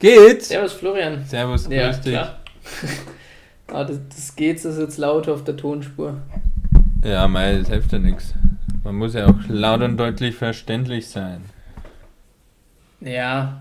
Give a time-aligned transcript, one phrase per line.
[0.00, 0.48] Geht's?
[0.48, 1.24] Servus Florian.
[1.26, 2.02] Servus, grüß Ja, dich.
[2.12, 2.38] klar.
[3.72, 6.16] ah, das, das geht's, das ist jetzt laut auf der Tonspur.
[7.04, 8.34] Ja, mei, das hilft ja nichts.
[8.82, 11.42] Man muss ja auch laut und deutlich verständlich sein.
[13.00, 13.60] Ja,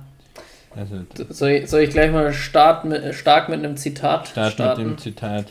[0.76, 4.82] Also, soll ich, soll ich gleich mal start mit, stark mit einem Zitat start starten?
[4.84, 5.46] mit dem Zitat.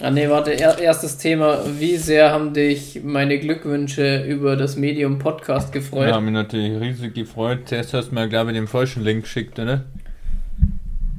[0.00, 1.58] Ah nee, warte, er, erstes Thema.
[1.78, 6.08] Wie sehr haben dich meine Glückwünsche über das Medium Podcast gefreut?
[6.08, 7.60] Ja, habe mich natürlich riesig gefreut.
[7.64, 9.84] Zuerst hast du mir, glaube ich, den falschen Link geschickt, oder?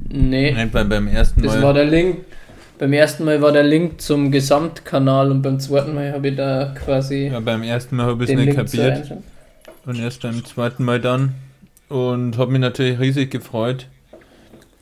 [0.08, 1.62] Nee, Nicht beim, beim ersten das Mal.
[1.62, 2.18] war der Link.
[2.78, 6.74] Beim ersten Mal war der Link zum Gesamtkanal und beim zweiten Mal habe ich da
[6.74, 9.12] quasi ja, beim ersten Mal habe ich es nicht Link kapiert.
[9.84, 11.34] Und erst beim zweiten Mal dann.
[11.90, 13.88] Und habe mich natürlich riesig gefreut.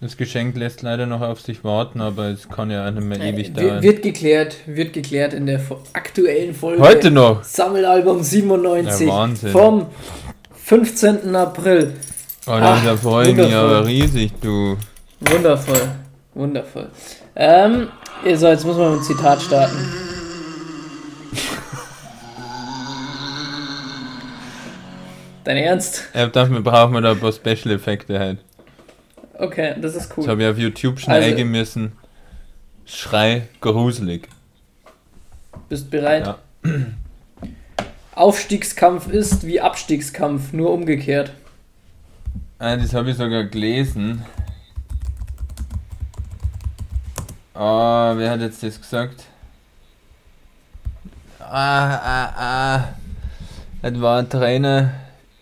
[0.00, 3.18] Das Geschenk lässt leider noch auf sich warten, aber es kann ja auch nicht mehr
[3.20, 3.82] ewig dauern.
[3.82, 5.60] wird, wird geklärt, wird geklärt in der
[5.92, 6.80] aktuellen Folge.
[6.80, 7.42] Heute noch!
[7.42, 9.86] Sammelalbum 97 Ja, vom
[10.54, 11.34] 15.
[11.34, 11.94] April.
[12.46, 14.76] Oh, da Ach, da freue ich mich aber riesig, du.
[15.18, 15.88] Wundervoll,
[16.32, 16.86] wundervoll.
[17.34, 17.88] Ähm,
[18.36, 19.74] so, jetzt muss man mit dem Zitat starten.
[25.42, 26.04] Dein Ernst?
[26.14, 28.38] Ja, dafür brauchen wir da ein paar Special-Effekte halt.
[29.38, 30.28] Okay, das ist Das cool.
[30.28, 31.92] habe ich auf YouTube schnell Also- eingemessen.
[32.84, 34.28] Schrei gruselig.
[35.68, 36.26] Bist bereit?
[36.26, 36.38] Ja.
[38.14, 41.32] Aufstiegskampf ist wie Abstiegskampf, nur umgekehrt.
[42.58, 44.24] Ah, das habe ich sogar gelesen.
[47.54, 49.24] Ah, wer hat jetzt das gesagt?
[51.38, 52.88] Ah, ah, ah.
[53.82, 54.92] Das war ein Trainer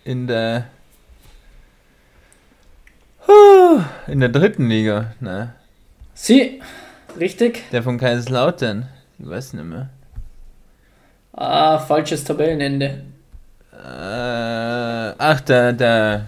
[0.03, 0.65] in der.
[4.07, 5.53] In der dritten Liga, ne?
[6.13, 6.61] Sie,
[7.19, 7.63] richtig?
[7.71, 8.87] Der von Kaiserslautern.
[9.19, 9.89] Ich weiß nicht mehr.
[11.33, 13.03] Ah, falsches Tabellenende.
[13.71, 16.25] Äh, ach, der, der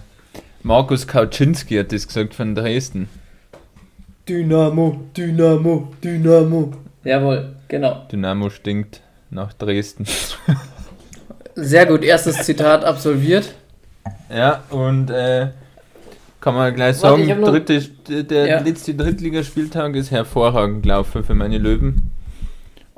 [0.62, 3.08] Markus Kauczynski hat das gesagt von Dresden.
[4.28, 6.72] Dynamo, Dynamo, Dynamo.
[7.02, 8.06] Jawohl, genau.
[8.12, 10.04] Dynamo stinkt nach Dresden.
[11.54, 13.54] Sehr gut, erstes Zitat absolviert.
[14.28, 15.48] Ja, und äh,
[16.40, 18.60] kann man gleich Warte, sagen, noch- dritte, der Ja.
[18.60, 22.10] letzte Drittligaspieltag ist hervorragend gelaufen für meine Löwen.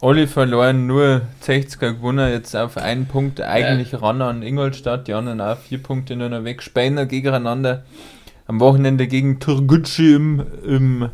[0.00, 5.40] Alle verloren, nur 60er gewonnen, jetzt auf einen Punkt eigentlich ran an Ingolstadt, die anderen
[5.40, 6.62] auch vier Punkte nur noch weg.
[6.62, 7.84] Speiner gegeneinander
[8.48, 11.08] am Wochenende gegen Turgutschi im, im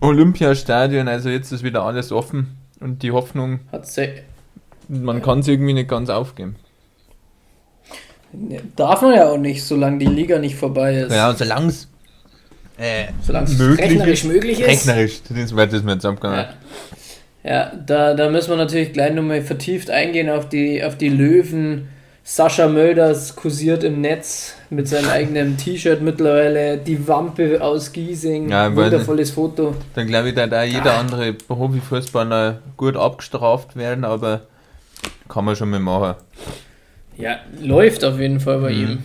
[0.00, 3.60] Olympiastadion, also jetzt ist wieder alles offen und die Hoffnung,
[4.88, 6.56] man kann es irgendwie nicht ganz aufgeben.
[8.76, 11.12] Darf man ja auch nicht, solange die Liga nicht vorbei ist.
[11.12, 11.88] Ja, solange es
[12.78, 14.32] äh, Solange es möglich rechnerisch ist.
[14.32, 14.68] möglich ist.
[14.68, 16.46] Rechnerisch, das wird das mir jetzt abgegangen.
[17.42, 21.08] Ja, ja da, da müssen wir natürlich gleich nochmal vertieft eingehen auf die, auf die
[21.08, 21.88] Löwen.
[22.22, 26.76] Sascha Mölders kursiert im Netz mit seinem eigenen T-Shirt mittlerweile.
[26.76, 28.50] Die Wampe aus Giesing.
[28.50, 29.74] Ja, Wundervolles Foto.
[29.94, 34.42] Dann glaube ich, da da jeder andere Profifußballer gut abgestraft werden, aber
[35.26, 36.16] kann man schon mal machen.
[37.18, 38.80] Ja, läuft auf jeden Fall bei Mhm.
[38.80, 38.98] ihm.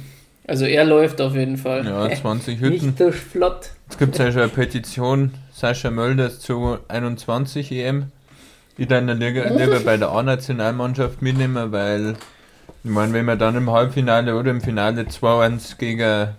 [0.46, 1.86] Also er läuft auf jeden Fall.
[1.86, 2.88] Ja, 20 Hütten.
[2.88, 3.72] Nicht durch flott.
[3.90, 8.12] Jetzt gibt es ja schon eine Petition, Sascha Mölders zu 21 EM.
[8.78, 12.16] Ich dann lieber, lieber bei der A-Nationalmannschaft mitnehmen, weil
[12.84, 16.30] ich meine, wenn man dann im Halbfinale oder im Finale 2-1 gegen,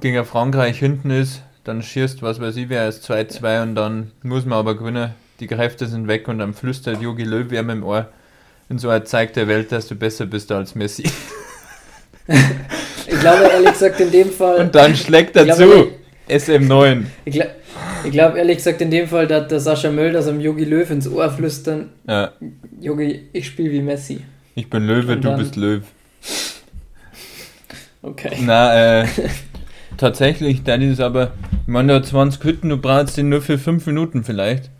[0.00, 4.44] gegen Frankreich hinten ist, dann schießt was weiß ich wer als 2-2 und dann muss
[4.46, 5.10] man aber gewinnen.
[5.40, 8.08] Die Kräfte sind weg und dann flüstert Jogi Löw wer mit dem Ohr
[8.68, 11.04] in so einer Zeig der Welt, dass du besser bist als Messi.
[13.08, 14.56] Ich glaube ehrlich gesagt in dem Fall.
[14.60, 15.58] Und dann schlägt er Ich zu.
[15.66, 15.90] glaube,
[16.28, 17.04] SM9.
[17.24, 17.46] Ich, gla
[18.04, 21.06] ich glaube ehrlich gesagt in dem Fall, dass der Sascha Mölders am Yogi Löw ins
[21.08, 22.32] Ohr flüstern, Ja,
[22.80, 24.20] Yogi, ich spiele wie Messi.
[24.56, 25.82] ich bin Löwe, Und du dann- bist Löw.
[28.02, 28.36] Okay.
[28.40, 29.06] Na, äh,
[29.96, 33.86] tatsächlich, dann ist aber, ich meine, da 20 Hütten, du brauchst den nur für 5
[33.86, 34.70] Minuten vielleicht.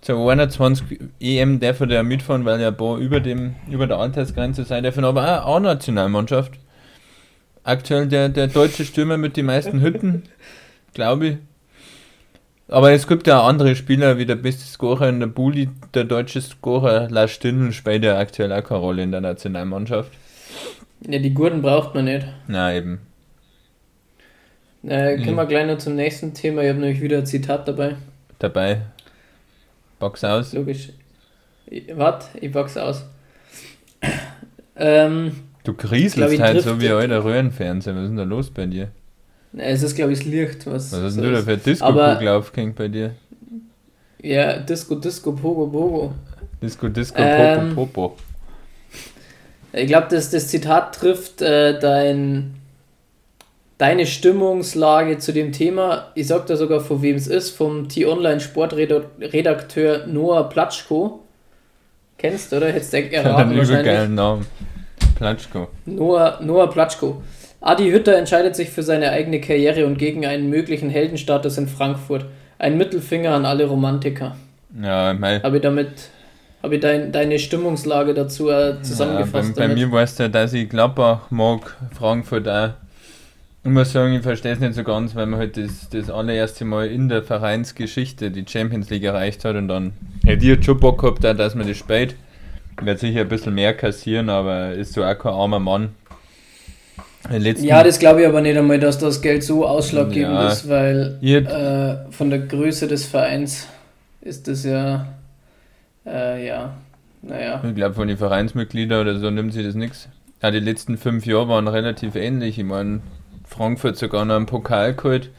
[0.00, 3.98] Zur 21 EM darf er ja mitfahren, weil er ein paar über, dem, über der
[3.98, 6.52] Altersgrenze sein dürfen, aber auch A-Nationalmannschaft.
[7.64, 10.22] Aktuell der, der deutsche Stürmer mit den meisten Hütten,
[10.94, 11.36] glaube ich.
[12.68, 16.04] Aber es gibt ja auch andere Spieler, wie der beste Scorer in der Bulli, der
[16.04, 20.12] deutsche Scorer Lars Stindl spielt ja aktuell auch keine Rolle in der Nationalmannschaft.
[21.06, 22.26] Ja, die Gurten braucht man nicht.
[22.46, 23.00] Na eben.
[24.84, 25.36] Äh, können Mhm.
[25.36, 26.62] wir gleich noch zum nächsten Thema.
[26.62, 27.96] Ich habe nämlich wieder ein Zitat dabei.
[28.38, 28.82] Dabei.
[29.98, 30.52] Box aus.
[30.52, 30.90] Logisch.
[31.94, 33.04] Warte, ich box aus.
[34.76, 35.32] ähm,
[35.64, 35.74] Du
[36.32, 37.94] ich halt so wie alter Röhrenfernseher.
[37.94, 38.88] Was ist denn da los bei dir?
[39.56, 40.92] es ist glaube ich das Licht, was.
[40.92, 41.44] Was hast denn du da ist.
[41.44, 43.14] für Disco-Kugel aufgehängt bei dir?
[44.22, 46.14] Ja, Disco, Disco, Pogo, Pogo.
[46.62, 48.16] Disco, Disco, Ähm, Popo, Popo.
[49.72, 52.54] Ich glaube, das, das Zitat trifft äh, dein,
[53.78, 56.08] deine Stimmungslage zu dem Thema.
[56.14, 61.20] Ich sag da sogar, von wem es ist, vom T-Online-Sportredakteur Noah Platschko.
[62.18, 62.72] Kennst du, oder?
[62.72, 64.44] Hättest du erraten Hat einen übergeilen Namen.
[65.14, 65.68] Platschko.
[65.86, 67.22] Noah, Noah Platschko.
[67.60, 72.26] Adi Hütter entscheidet sich für seine eigene Karriere und gegen einen möglichen Heldenstatus in Frankfurt.
[72.58, 74.36] Ein Mittelfinger an alle Romantiker.
[74.80, 75.42] Ja, mein.
[75.42, 75.88] Habe ich damit
[76.62, 79.50] habe ich dein, deine Stimmungslage dazu äh, zusammengefasst?
[79.50, 82.70] Ja, bei, bei mir weißt du, dass ich Gladbach mag, Frankfurt auch.
[83.64, 86.64] Ich muss sagen, ich verstehe es nicht so ganz, weil man halt das, das allererste
[86.64, 89.92] Mal in der Vereinsgeschichte die Champions League erreicht hat und dann
[90.24, 92.14] hätte ich schon Bock gehabt, dass man das spielt.
[92.78, 95.90] Ich werde sicher ein bisschen mehr kassieren, aber ist so auch kein armer Mann.
[97.30, 101.18] Ja, das glaube ich aber nicht einmal, dass das Geld so ausschlaggebend ja, ist, weil
[101.20, 103.66] äh, von der Größe des Vereins
[104.22, 105.08] ist das ja,
[106.06, 106.74] äh, ja,
[107.22, 107.60] naja.
[107.66, 110.08] Ich glaube, von den Vereinsmitgliedern oder so nimmt sie das nichts.
[110.42, 112.58] Ja, die letzten fünf Jahre waren relativ ähnlich.
[112.58, 113.00] Ich meine,
[113.48, 115.30] Frankfurt sogar noch einen Pokal geholt.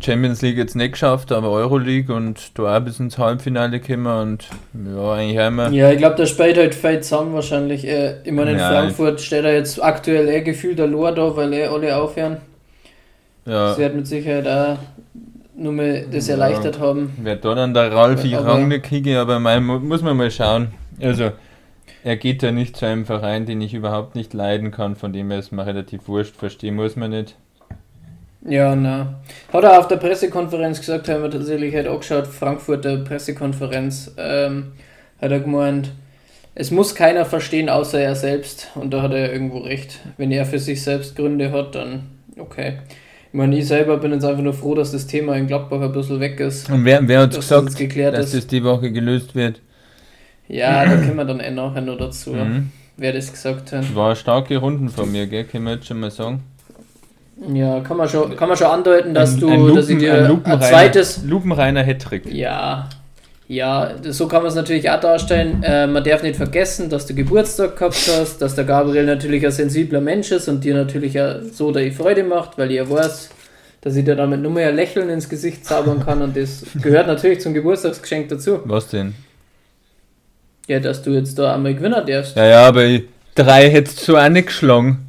[0.00, 4.48] Champions League jetzt nicht geschafft, aber Euroleague und da auch bis ins Halbfinale gekommen und
[4.94, 5.68] ja, eigentlich immer.
[5.68, 7.86] Ja, ich glaube, da spielt halt viel zusammen wahrscheinlich.
[7.86, 11.36] Äh, ich meine, in ja, Frankfurt steht er jetzt aktuell eh gefühlt der Lohr da,
[11.36, 12.38] weil eh alle aufhören.
[13.44, 13.74] Ja.
[13.74, 14.78] Sie wird mit Sicherheit auch
[15.56, 16.34] nur mal das ja.
[16.34, 17.12] erleichtert haben.
[17.20, 20.68] Wer da dann der Ralf ich Rang kriege, aber mein, muss man mal schauen.
[21.02, 21.32] Also,
[22.04, 25.30] er geht ja nicht zu einem Verein, den ich überhaupt nicht leiden kann, von dem
[25.30, 27.34] er es mal relativ wurscht verstehen muss man nicht.
[28.46, 29.20] Ja, na.
[29.50, 34.72] Hat er auf der Pressekonferenz gesagt, haben wir tatsächlich halt auch geschaut, Frankfurter Pressekonferenz, ähm,
[35.18, 35.92] hat er gemeint,
[36.54, 38.68] es muss keiner verstehen, außer er selbst.
[38.74, 40.00] Und da hat er irgendwo recht.
[40.18, 42.80] Wenn er für sich selbst Gründe hat, dann okay.
[43.32, 45.90] Ich meine, ich selber bin jetzt einfach nur froh, dass das Thema in Gladbach ein
[45.90, 46.70] bisschen weg ist.
[46.70, 48.34] Und wer, wer hat gesagt, das geklärt dass ist.
[48.34, 49.62] das die Woche gelöst wird?
[50.48, 52.70] Ja, da kommen wir dann eh nachher noch dazu, mhm.
[52.96, 53.94] wer das gesagt hat.
[53.94, 55.44] War starke Runden von mir, gell?
[55.44, 56.42] Können wir jetzt schon mal sagen.
[57.52, 59.98] Ja, kann man schon, kann man schon andeuten, dass ein, du, ein Lupen, dass ich
[59.98, 62.32] dir ein, ein zweites lupenreiner Hattrick.
[62.32, 62.88] Ja,
[63.46, 65.62] ja, so kann man es natürlich auch darstellen.
[65.62, 69.52] Äh, man darf nicht vergessen, dass du Geburtstag gehabt hast, dass der Gabriel natürlich ein
[69.52, 73.30] sensibler Mensch ist und dir natürlich auch so die Freude macht, weil ihr weiß,
[73.82, 77.40] dass ich dir damit nur mehr Lächeln ins Gesicht zaubern kann und das gehört natürlich
[77.40, 78.60] zum Geburtstagsgeschenk dazu.
[78.64, 79.14] Was denn?
[80.66, 82.36] Ja, dass du jetzt da einmal gewinnen darfst.
[82.36, 83.00] Ja, ja, aber
[83.34, 85.04] drei hättest du auch nicht geschlagen.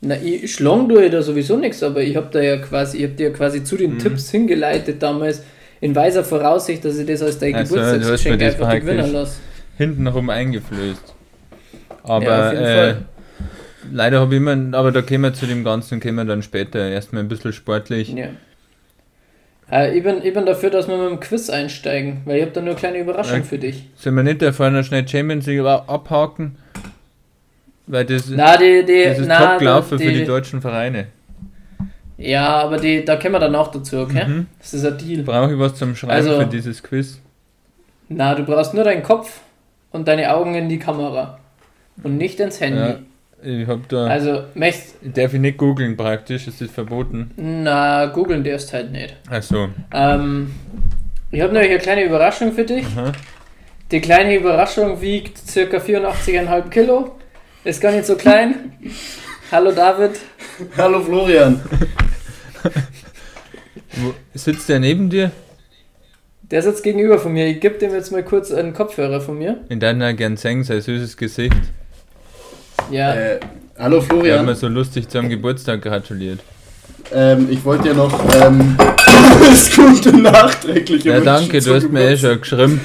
[0.00, 3.14] Na, ich schlagen tue da sowieso nichts, aber ich habe da ja quasi, ich habe
[3.14, 3.98] dir ja quasi zu den mhm.
[3.98, 5.42] Tipps hingeleitet damals,
[5.80, 9.40] in weiser Voraussicht, dass ich das als dein also, Geburtstagsgeschenk einfach gewinnen lasse.
[9.76, 11.14] Hintenrum eingeflößt.
[12.02, 12.94] Aber ja, äh,
[13.90, 16.86] leider habe ich immer, aber da kommen wir zu dem Ganzen, kommen wir dann später
[16.88, 18.12] erstmal ein bisschen sportlich.
[18.12, 18.28] Ja.
[19.70, 22.52] Äh, ich, bin, ich bin dafür, dass wir mit dem Quiz einsteigen, weil ich habe
[22.52, 23.88] da nur eine kleine Überraschung ja, für dich.
[23.96, 26.56] Sollen wir nicht da vorne schnell Champions League abhaken?
[27.86, 31.08] Weil das, na, die, die, das ist na, top gelaufen die, für die deutschen Vereine.
[32.16, 34.26] Ja, aber die, da kommen wir dann auch dazu, okay?
[34.26, 34.46] Mhm.
[34.58, 35.22] Das ist ein Deal.
[35.22, 37.20] Brauche ich was zum Schreiben also, für dieses Quiz?
[38.08, 39.40] Na, du brauchst nur deinen Kopf
[39.90, 41.38] und deine Augen in die Kamera.
[42.02, 42.80] Und nicht ins Handy.
[42.80, 42.98] Ja,
[43.44, 44.06] ich hab da.
[44.06, 44.96] Also, möchtest.
[45.02, 46.46] Darf ich nicht googeln praktisch?
[46.48, 47.30] Ist das verboten?
[47.36, 49.16] Na, googeln darfst halt nicht.
[49.30, 49.68] Ach so.
[49.92, 50.52] Ähm,
[51.30, 52.86] ich habe nämlich eine kleine Überraschung für dich.
[52.86, 53.12] Aha.
[53.90, 55.76] Die kleine Überraschung wiegt ca.
[55.76, 57.16] 84,5 Kilo
[57.64, 58.72] ist gar nicht so klein.
[59.52, 60.18] Hallo David.
[60.76, 61.60] Hallo Florian.
[63.96, 65.30] Wo sitzt der neben dir?
[66.50, 67.46] Der sitzt gegenüber von mir.
[67.46, 69.64] Ich gebe dem jetzt mal kurz einen Kopfhörer von mir.
[69.68, 71.56] In deiner Genseng, sein süßes Gesicht.
[72.90, 73.14] Ja.
[73.14, 73.40] Äh,
[73.78, 74.24] hallo Florian.
[74.24, 76.40] Wir haben mir so lustig zum Geburtstag gratuliert.
[77.12, 78.76] Ähm, ich wollte dir noch ähm,
[79.06, 82.80] alles Gute nachträglich Ja, danke, du hast mir eh schon geschrieben.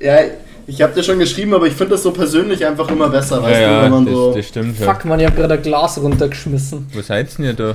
[0.00, 0.18] Ja,
[0.66, 3.60] ich habe dir schon geschrieben, aber ich finde das so persönlich einfach immer besser, weißt
[3.60, 4.34] ja, du, wenn man das, so.
[4.34, 4.76] Das stimmt.
[4.78, 6.86] Fuck, man, ich habe gerade ein Glas runtergeschmissen.
[6.92, 7.74] Wo seid ihr da?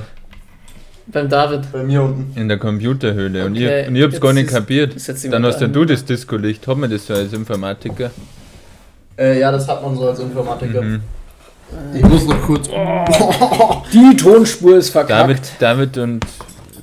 [1.06, 1.70] Beim David.
[1.70, 2.38] Bei mir unten.
[2.38, 3.40] In der Computerhöhle.
[3.40, 4.94] Okay, und ich, und ich hab's gar nicht kapiert.
[5.30, 6.66] Dann hast ja du das Disco-Licht.
[6.66, 8.10] Haben wir das so als Informatiker?
[9.18, 10.80] Äh, ja, das hat man so als Informatiker.
[10.80, 11.00] Mhm.
[11.94, 12.68] Ich muss noch kurz.
[12.68, 13.82] Oh.
[13.92, 15.20] Die Tonspur ist verkackt.
[15.20, 16.26] David, David und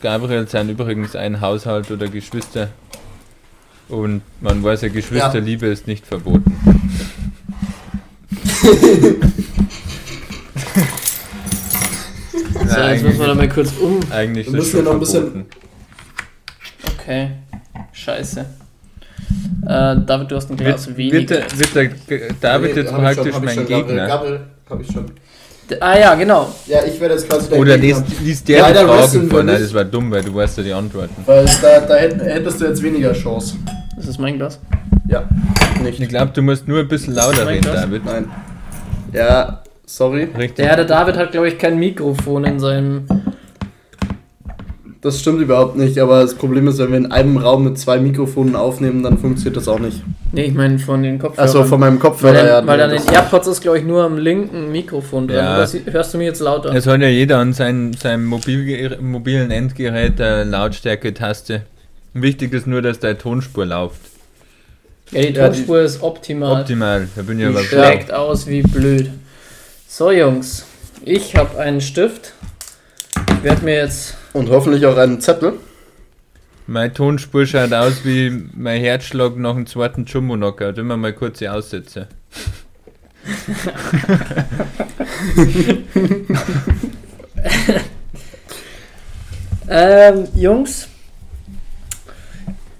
[0.02, 2.70] Gabriel sind übrigens ein Haushalt oder Geschwister.
[3.90, 5.74] Und man weiß ja, Geschwisterliebe ja.
[5.74, 6.56] ist nicht verboten.
[12.68, 14.00] so, jetzt müssen wir da mal kurz um.
[14.12, 15.46] Eigentlich wir müssen ja noch ein bisschen.
[16.98, 17.32] Okay.
[17.92, 18.40] Scheiße.
[18.40, 18.46] Äh,
[20.06, 21.18] David, du hast ein Glas weniger.
[21.18, 21.76] Wird, der, wird
[22.10, 24.08] der David nee, jetzt praktisch schon, mein schon, Gegner?
[24.08, 24.40] Gabriel,
[24.72, 25.06] hab ich schon.
[25.80, 26.50] Ah ja, genau.
[26.68, 29.44] Ja, ich werde jetzt quasi dein Oder liest, liest der die Fragen vor.
[29.44, 31.16] Nein, das war dumm, weil du weißt ja die Antworten.
[31.26, 33.56] Weil da, da hättest du jetzt weniger Chance.
[33.98, 34.60] Ist das mein Glas?
[35.08, 35.24] Ja,
[35.82, 36.00] nicht.
[36.00, 38.04] Ich glaube, du musst nur ein bisschen lauter reden, David.
[38.04, 38.30] Nein.
[39.14, 39.62] Ja,
[39.92, 40.24] Sorry.
[40.38, 40.66] Richtig.
[40.66, 43.04] Der, der David hat, glaube ich, kein Mikrofon in seinem.
[45.02, 48.00] Das stimmt überhaupt nicht, aber das Problem ist, wenn wir in einem Raum mit zwei
[48.00, 50.02] Mikrofonen aufnehmen, dann funktioniert das auch nicht.
[50.34, 51.48] Nee, ich meine von den Kopfhörern.
[51.50, 52.64] Achso, von meinem weil, Kopfhörer dann, her.
[52.66, 55.38] weil dann in das- AirPods ist, glaube ich, nur am linken Mikrofon drin.
[55.38, 55.66] Ja.
[55.68, 56.74] Sie- hörst du mich jetzt lauter?
[56.74, 61.64] Es hat ja jeder an sein, seinem Mobilge mobilen Endgerät eine Lautstärke-Taste.
[62.14, 64.00] Wichtig ist nur, dass deine Tonspur läuft.
[65.12, 66.62] Ja, die Ja, die- Tonspur ist optimal.
[66.62, 67.08] Optimal.
[67.16, 69.10] Da bin ich Die aber schlägt aus wie blöd.
[69.88, 70.66] So, Jungs.
[71.04, 72.34] Ich habe einen Stift.
[73.38, 74.16] Ich werde mir jetzt.
[74.34, 75.54] Und hoffentlich auch einen Zettel.
[76.72, 80.78] Meine Tonspur schaut aus wie mein Herzschlag nach dem zweiten Jumbo-Knockout.
[80.78, 82.08] Immer mal kurze Aussätze.
[89.68, 90.88] Ähm, Jungs.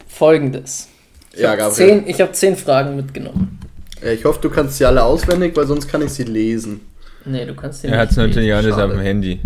[0.08, 0.88] Folgendes.
[1.34, 1.76] Ich Ja, hab Gabriel.
[1.76, 3.60] zehn, ich habe zehn Fragen mitgenommen.
[4.02, 6.82] Ich hoffe, du kannst sie alle auswendig, weil sonst kann ich sie lesen.
[7.26, 9.40] Nee, du kannst den Er hat es nicht natürlich alles auf dem Handy.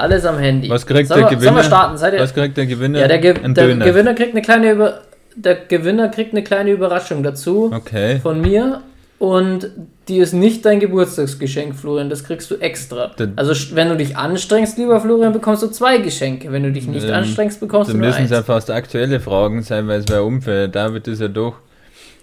[0.00, 0.68] Alles am Handy.
[0.68, 1.56] Was kriegt sollen der wir, Sollen Gewinner?
[1.56, 1.96] wir starten?
[1.98, 2.98] Seid ihr, Was kriegt der Gewinner?
[3.00, 3.84] ja, der, Ge der Döner.
[3.84, 5.00] Gewinner kriegt eine kleine Über
[5.36, 8.18] der Gewinner kriegt eine kleine Überraschung dazu Okay.
[8.20, 8.80] von mir
[9.20, 9.70] und
[10.08, 12.10] die ist nicht dein Geburtstagsgeschenk, Florian.
[12.10, 13.12] Das kriegst du extra.
[13.16, 16.50] Dann- also wenn du dich anstrengst, lieber Florian, bekommst du zwei Geschenke.
[16.50, 18.46] Wenn du dich nicht Ähm, anstrengst, bekommst du nur müssen es ja eins.
[18.46, 20.66] fast aktuelle Fragen sein, weil es wäre unfair.
[20.68, 21.54] David ist ja doch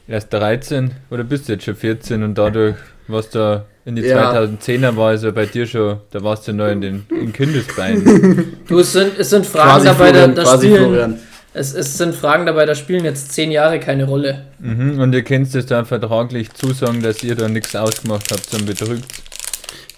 [0.07, 2.75] erst 13 oder bist du jetzt schon 14 und dadurch,
[3.07, 4.31] was da in die Ja.
[4.33, 8.57] 2010er war, ja bei dir schon, da warst du noch in den in Kindesbeinen.
[8.67, 11.19] Du, es sind, es sind Fragen Quasi dabei, da, Florian, da quasi spielen, Florian.
[11.53, 14.45] es, es sind Fragen dabei, da spielen jetzt zehn Jahre keine Rolle.
[14.59, 14.99] mhm.
[14.99, 19.05] Und ihr könnt es da vertraglich zusagen, dass ihr da nichts ausgemacht habt zum Betrügt.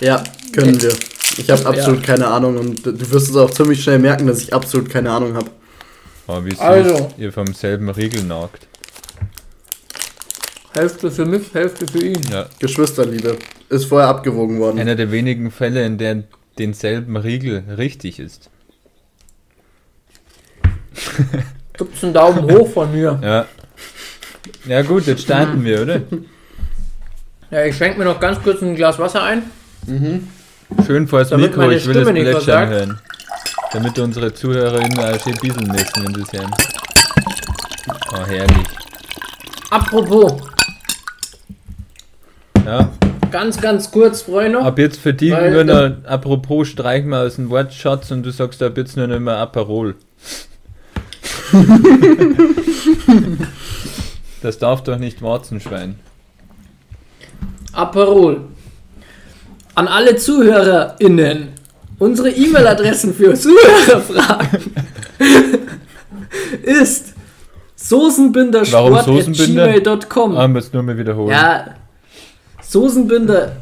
[0.01, 0.23] Ja,
[0.53, 0.93] können wir.
[1.37, 1.69] Ich habe Ja.
[1.69, 5.11] absolut keine Ahnung und du wirst es auch ziemlich schnell merken, dass ich absolut keine
[5.11, 5.49] Ahnung habe.
[6.27, 7.09] Oh, wie süß Also.
[7.17, 8.67] ihr vom selben Riegel nagt.
[10.73, 12.21] Hälfte für mich, Hälfte für ihn.
[12.31, 12.45] Ja.
[12.59, 13.37] Geschwisterliebe.
[13.69, 14.79] Ist vorher abgewogen worden.
[14.79, 16.23] Einer der wenigen Fälle, in der
[16.57, 18.49] denselben Riegel richtig ist.
[21.77, 23.19] Gibt's einen Daumen hoch von mir.
[23.21, 23.45] Ja.
[24.65, 26.01] Ja gut, jetzt starten wir, oder?
[27.51, 29.43] Ja, ich schenke mir noch ganz kurz ein Glas Wasser ein.
[30.85, 32.99] Schön vors Damit Mikro, ich will Stimme nicht plätschern hören.
[33.71, 36.51] Damit unsere ZuhörerInnen auch schön bieseln müssen, wenn sie es hören.
[38.11, 38.67] Oh, herrlich.
[39.69, 40.41] Apropos,
[42.65, 42.89] Ja,
[43.31, 44.59] ganz, ganz kurz, Freunde.
[44.59, 48.61] ab jetzt für die nur noch, apropos, streich mal aus dem Wortschatz und du sagst
[48.61, 49.95] ab jetzt nur noch immer Aperol.
[54.41, 55.95] das darf doch nicht Warzenschwein.
[57.73, 58.41] Aperol.
[59.75, 61.49] An alle ZuhörerInnen.
[61.97, 64.73] Unsere E-Mail-Adressen für Zuhörerfragen
[66.63, 67.13] ist
[67.89, 68.65] Warum Soßenbinder?
[68.65, 71.31] soßenbindersport.gmail.com Ah, muss nur mal wiederholen.
[71.31, 71.75] Ja,
[72.69, 73.53] Soßenbinder,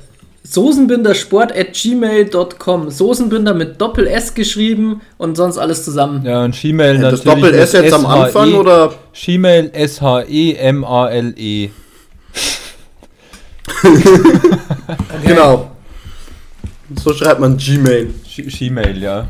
[0.44, 6.26] soßenbindersport.gmail.com Soßenbinder mit Doppel-S geschrieben und sonst alles zusammen.
[6.26, 7.46] Ja, und Gmail das natürlich.
[7.46, 8.08] Doppel S mit jetzt am SHE.
[8.08, 8.94] Anfang oder?
[9.14, 11.70] Gmail S-H-E-M-A-L-E.
[15.26, 15.72] Genau.
[16.96, 18.14] So schreibt man Gmail.
[18.36, 19.28] Gmail, ja.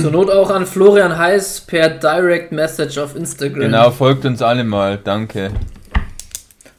[0.00, 3.60] Zur Not auch an Florian Heiß per Direct Message auf Instagram.
[3.60, 5.50] Genau, folgt uns alle mal, danke.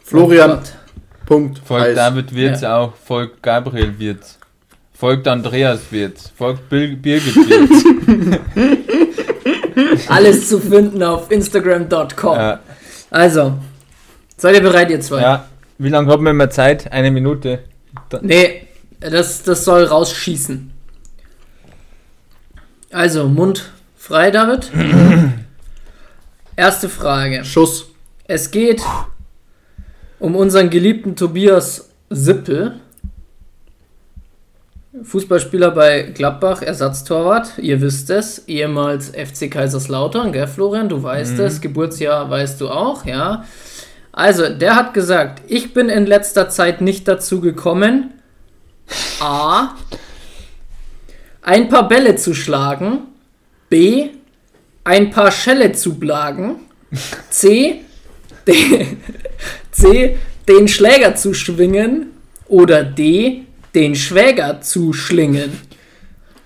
[0.03, 0.59] Florian.
[0.63, 0.82] Oh.
[1.25, 1.60] Punkt.
[1.65, 1.96] Folgt Heiß.
[1.96, 4.38] David Wirz auch, folgt Gabriel Wirz.
[4.94, 7.36] Folgt Andreas Wirz, folgt Bil Birgit
[9.75, 10.08] Wirz.
[10.08, 12.36] Alles zu finden auf Instagram.com.
[12.36, 12.60] ja,
[13.10, 13.53] Also,
[14.38, 15.22] seid ihr bereit, ihr zwei?
[15.22, 15.48] ja.
[15.80, 16.92] Wie lange haben wir immer Zeit?
[16.94, 17.63] Eine Minute.
[18.22, 18.68] Nee,
[19.00, 20.72] das, das soll rausschießen.
[22.92, 24.70] Also, Mund frei, David.
[26.56, 27.44] Erste Frage.
[27.44, 27.88] Schuss.
[28.25, 28.82] Es geht
[30.24, 32.80] um unseren geliebten Tobias Sippel.
[35.03, 41.60] Fußballspieler bei Gladbach, Ersatztorwart, ihr wisst es, ehemals FC Kaiserslautern, gell Florian, du weißt es,
[41.60, 43.44] Geburtsjahr weißt du auch, ja.
[44.13, 48.13] Also, der hat gesagt, ich bin in letzter Zeit nicht dazu gekommen,
[49.20, 49.75] A,
[51.42, 53.00] ein paar Bälle zu schlagen,
[53.70, 54.12] B,
[54.86, 56.62] ein paar Schelle zu blagen,
[57.30, 57.84] C,
[58.47, 58.97] den,
[59.71, 62.07] C, den Schläger zu schwingen
[62.47, 63.43] oder D,
[63.75, 65.59] den Schwäger zu schlingen.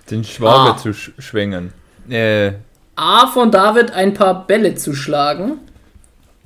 [0.10, 0.77] Den Schwager Ah.
[0.77, 1.74] zu sch schwängen.
[2.10, 2.54] Äh,
[2.96, 5.60] A von David ein paar Bälle zu schlagen.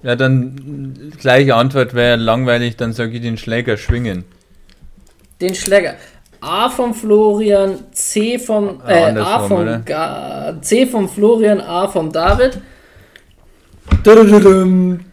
[0.03, 4.23] ja, dann gleiche Antwort wäre langweilig, dann sage ich den Schläger schwingen.
[5.39, 5.95] Den Schläger.
[6.41, 12.59] A vom Florian, C vom Ah, äh, A Ga C vom Florian, A vom David.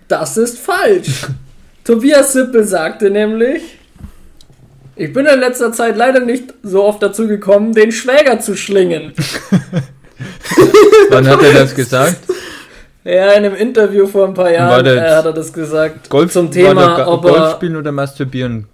[0.09, 1.27] Das ist falsch.
[1.85, 3.63] Tobias Sippel sagte nämlich,
[4.97, 9.13] Ich bin in letzter Zeit leider nicht so oft dazu gekommen, den Schwäger zu schlingen.
[11.11, 12.17] Wann hat er das gesagt?
[13.05, 16.11] Ja, in einem Interview vor ein paar Jahren äh, hat er das gesagt.
[16.11, 17.51] Golf, zum Thema, ob Golf er.
[17.53, 18.67] spielen oder masturbieren?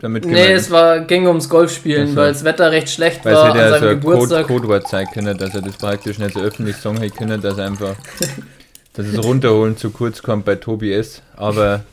[0.00, 0.50] Damit Nee, gemeint?
[0.60, 2.16] es war, ging ums Golfspielen, Ach so.
[2.16, 4.46] weil das Wetter recht schlecht Weil war sie an der so seinem ein Code, Geburtstag.
[4.48, 7.66] Codewort zeigen können, dass er das praktisch nicht so öffentlich sagen hätte können, dass er
[7.66, 7.94] einfach,
[8.96, 11.22] dass es runterholen zu kurz kommt bei Tobi S.
[11.36, 11.84] Aber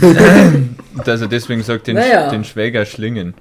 [1.04, 2.30] dass er deswegen sagt, den, Naja.
[2.30, 3.34] den Schwäger schlingen.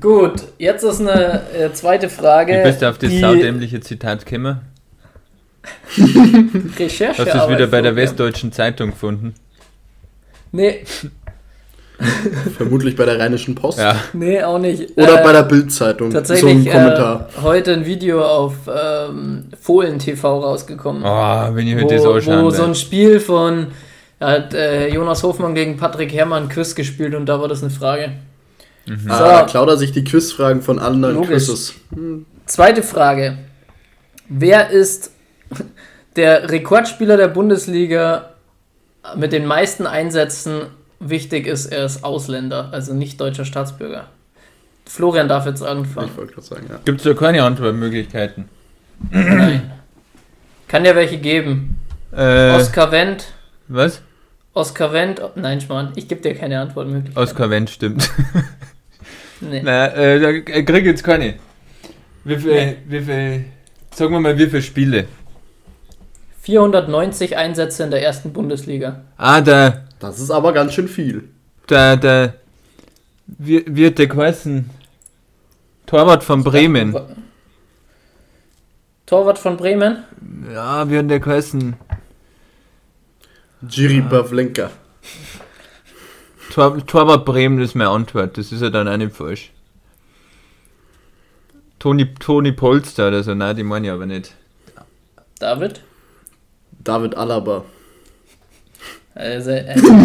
[0.00, 2.52] Gut, jetzt ist eine äh, zweite Frage.
[2.58, 4.60] Wie bist du auf das die saudämliche Zitat gekommen?
[6.78, 9.34] Recherche Hast du es wieder bei der Westdeutschen Zeitung gefunden?
[10.52, 10.84] Nee,
[12.56, 13.78] Vermutlich bei der Rheinischen Post.
[13.78, 13.96] Ja.
[14.12, 14.96] nee, auch nicht.
[14.96, 16.10] Oder Äh, bei der Bildzeitung.
[16.10, 17.28] Tatsächlich So ein Kommentar.
[17.36, 21.02] Äh, heute ein Video auf ähm, Fohlen TV rausgekommen.
[21.04, 23.68] Oh, wenn ich mir wo, das anschauen wo so ein Spiel von
[24.18, 27.70] da hat äh, Jonas Hofmann gegen Patrick Herrmann Quiz gespielt und da war das eine
[27.70, 28.12] Frage.
[28.86, 29.10] Mhm.
[29.10, 31.28] Ah, klaut er sich die Quizfragen von anderen Logisch.
[31.28, 31.74] Quizzes.
[32.46, 33.38] Zweite Frage.
[34.28, 35.12] Wer ist
[36.16, 38.30] der Rekordspieler der Bundesliga
[39.16, 40.62] mit den meisten Einsätzen?
[41.00, 44.06] Wichtig ist, er ist Ausländer, also nicht deutscher Staatsbürger.
[44.86, 46.08] Florian darf jetzt anfangen.
[46.10, 46.80] Ich wollte gerade sagen, ja.
[46.84, 48.48] Gibt es da keine Antwortmöglichkeiten?
[49.10, 49.70] Nein.
[50.66, 51.78] Kann ja welche geben.
[52.10, 53.26] Äh, Oskar Wendt,
[53.68, 54.00] was?
[54.54, 57.22] Oskar Wendt, nein, Schmarrn, ich gebe dir keine Antwortmöglichkeit.
[57.22, 58.10] Oskar Wendt stimmt.
[59.40, 59.60] Nee.
[59.62, 61.34] Na, äh, da äh, krieg ich jetzt keine.
[62.24, 62.76] Wie viel, Nee.
[62.88, 63.44] wie viel,
[63.94, 65.06] sagen wir mal, wie viele Spiele?
[66.42, 69.02] 490 Einsätze in der ersten Bundesliga.
[69.16, 71.28] Ah, der, Das ist aber ganz schön viel.
[71.68, 72.34] der, der,
[73.26, 74.70] wie wird der geheißen?
[75.86, 76.96] Torwart von Bremen.
[79.06, 80.04] Torwart von Bremen?
[80.52, 81.76] Ja, wie hat der geheißen?
[83.68, 84.70] Jiri Pavlenka.
[86.52, 88.38] Tor, Torwart Bremen ist meine Antwort.
[88.38, 89.50] Das ist ja dann auch nicht falsch.
[91.78, 94.34] Toni, Toni Polster oder so, nein, die meine ich aber nicht.
[95.38, 95.80] David?
[96.82, 97.64] David Alaba.
[99.18, 99.64] Also, äh,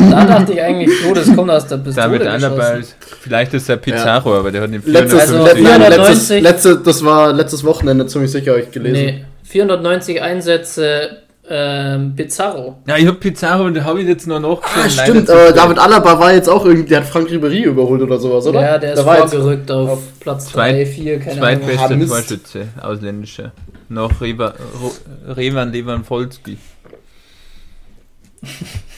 [0.10, 3.78] da dachte ich eigentlich, oh, das kommt aus der Pistole David ist, vielleicht ist er
[3.78, 8.32] Pizarro, aber der hat nicht Letztes, Also, letztes, 490 letzte, das war letztes Wochenende ziemlich
[8.32, 8.94] sicher euch gelesen.
[9.06, 12.80] Nee, 490 Einsätze ähm, Pizarro.
[12.88, 14.84] Ja, ich hab Pizarro und da habe ich jetzt noch nachgeschaut.
[14.86, 15.52] Ah, stimmt, aber.
[15.52, 18.62] David Alaba war jetzt auch irgendwie, der hat Frank Ribéry überholt oder sowas, oder?
[18.62, 21.40] Ja, der ist Da vorgerückt auf, auf Platz Zweit- 3, 4, keine Ahnung.
[21.62, 22.12] Zweitbeste Ah, Mist.
[22.12, 22.68] Torschütze,
[24.22, 26.58] Reva, Ro- Revan Lewandowski.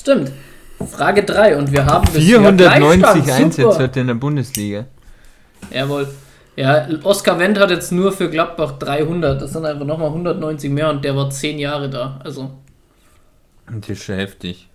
[0.00, 0.32] Stimmt.
[0.90, 3.30] Frage 3 und wir haben bisher 490 Gleichstand.
[3.44, 4.86] Einsätze hat er in der Bundesliga.
[5.70, 6.08] Jawohl.
[6.56, 9.40] Ja, Oskar Wendt hat jetzt nur für Gladbach 300.
[9.42, 12.18] Das sind einfach nochmal 190 mehr und der war 10 Jahre da.
[12.24, 12.50] Also,
[13.70, 14.68] Das ist schon heftig.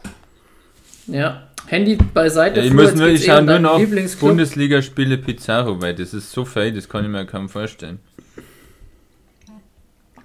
[1.07, 1.41] ja.
[1.67, 2.59] Handy beiseite.
[2.59, 3.81] Ja, ich muss nur, ich schaue nur noch.
[4.19, 7.97] Bundesliga-Spiele Pizarro, weil das ist so viel, das kann ich mir kaum vorstellen.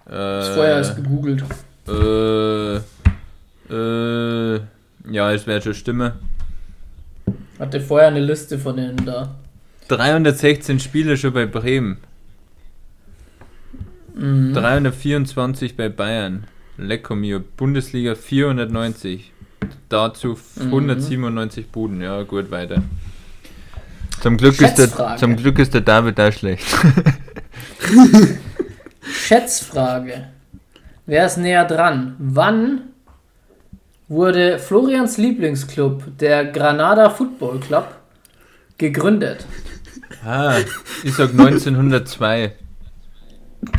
[0.07, 1.43] Äh, Das vorher erst gegoogelt.
[1.89, 2.77] äh,
[3.73, 4.61] äh,
[5.11, 6.15] ja, es wäre schon Stimme.
[7.59, 9.35] Hatte vorher eine Liste von denen da.
[9.89, 11.99] 316 Spiele schon bei Bremen.
[14.15, 14.55] Mhm.
[14.55, 16.45] 324 bei Bayern.
[16.77, 17.41] Lecco mio.
[17.57, 19.33] Bundesliga 490.
[19.89, 20.67] Dazu Mhm.
[20.73, 22.01] 197 Buden.
[22.01, 22.83] Ja, gut, weiter.
[24.21, 26.67] Zum Glück, ist der, zum Glück ist der David da schlecht.
[29.03, 30.29] Schätzfrage.
[31.07, 32.17] Wer ist näher dran?
[32.19, 32.83] Wann
[34.11, 37.87] wurde Florians Lieblingsclub, der Granada Football Club,
[38.77, 39.47] gegründet?
[40.27, 40.57] ah,
[41.05, 42.53] ich sag 1902.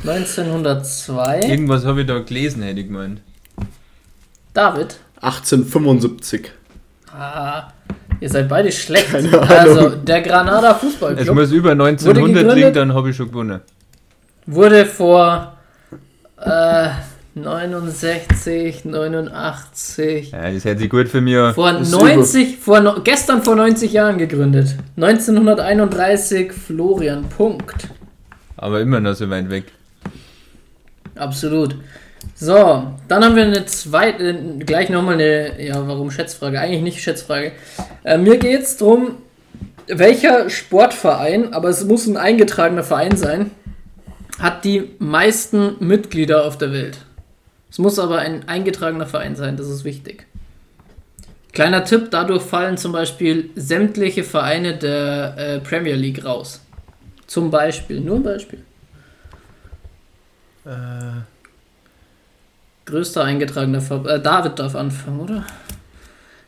[0.05, 1.39] 1902.
[1.41, 3.21] Irgendwas habe ich da gelesen, hätte ich gemeint.
[4.53, 4.97] David.
[5.21, 6.51] 1875.
[7.13, 7.67] Ah,
[8.21, 9.13] ihr seid beide schlecht.
[9.13, 12.55] Also, der Granada Fußball Es Club muss über 1900 gegründet?
[12.55, 13.59] liegen, dann habe ich schon gewonnen.
[14.45, 15.57] wurde vor
[16.37, 16.89] äh,
[17.33, 21.35] 69, 89, Ja, das hätte sich gut für mich.
[21.55, 24.75] vor ist 90, vor no, gestern vor 90 Jahren gegründet.
[24.97, 27.87] 1931 Florian Punkt.
[28.57, 29.65] Aber immer noch so weit weg.
[31.15, 31.75] Absolut.
[32.35, 36.59] So, dann haben wir eine zweite, äh, gleich nochmal eine, ja, warum Schätzfrage?
[36.59, 37.53] Eigentlich nicht Schätzfrage.
[38.03, 39.15] Äh, mir geht es darum,
[39.87, 43.51] welcher Sportverein, aber es muss ein eingetragener Verein sein,
[44.39, 46.99] hat die meisten Mitglieder auf der Welt.
[47.71, 50.27] Es muss aber ein eingetragener Verein sein, das ist wichtig.
[51.53, 56.61] Kleiner Tipp, dadurch fallen zum Beispiel sämtliche Vereine der äh, Premier League raus.
[57.27, 58.59] Zum Beispiel, nur ein Beispiel.
[62.85, 64.05] Größter eingetragener Verein.
[64.05, 65.45] Äh, David darf anfangen, oder?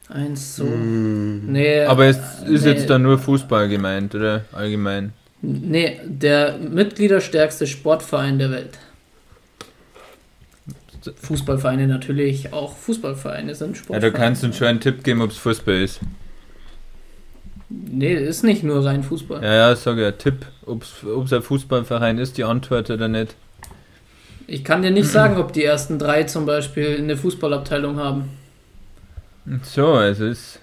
[0.09, 0.65] Eins so.
[0.65, 1.51] Hm.
[1.51, 1.83] Nee.
[1.85, 4.45] Aber es ist nee, jetzt da nur Fußball gemeint, oder?
[4.51, 5.13] Allgemein.
[5.41, 8.77] Nee, der mitgliederstärkste Sportverein der Welt.
[11.21, 14.11] Fußballvereine natürlich, auch Fußballvereine sind Ja, Sportvereine.
[14.11, 15.99] da kannst du uns schon einen Tipp geben, ob es Fußball ist.
[17.69, 19.43] Nee, ist nicht nur rein Fußball.
[19.43, 23.35] Ja, ja, sag ja, Tipp, ob es ein Fußballverein ist, die Antwort oder nicht.
[24.45, 28.29] Ich kann dir nicht sagen, ob die ersten drei zum Beispiel eine Fußballabteilung haben.
[29.63, 30.59] So, also ist.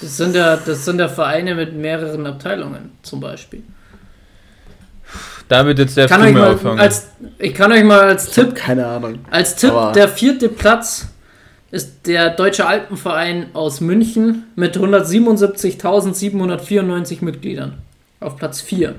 [0.00, 3.62] Das sind ja, das sind ja Vereine mit mehreren Abteilungen zum Beispiel.
[5.48, 6.80] David, jetzt Ich darfst kann, du euch mal mal anfangen.
[6.80, 9.18] als, ich kann euch mal als Tipp Keine Ahnung.
[9.30, 11.08] Als Tipp, Aber- der vierte Platz
[11.70, 17.78] ist der Deutsche Alpenverein aus München mit 177.794 Mitgliedern.
[18.20, 18.94] Auf Platz 4.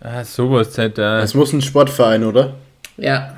[0.00, 1.20] ah, sowas halt da.
[1.20, 2.54] Es muss ein Sportverein, oder?
[2.96, 3.36] Ja.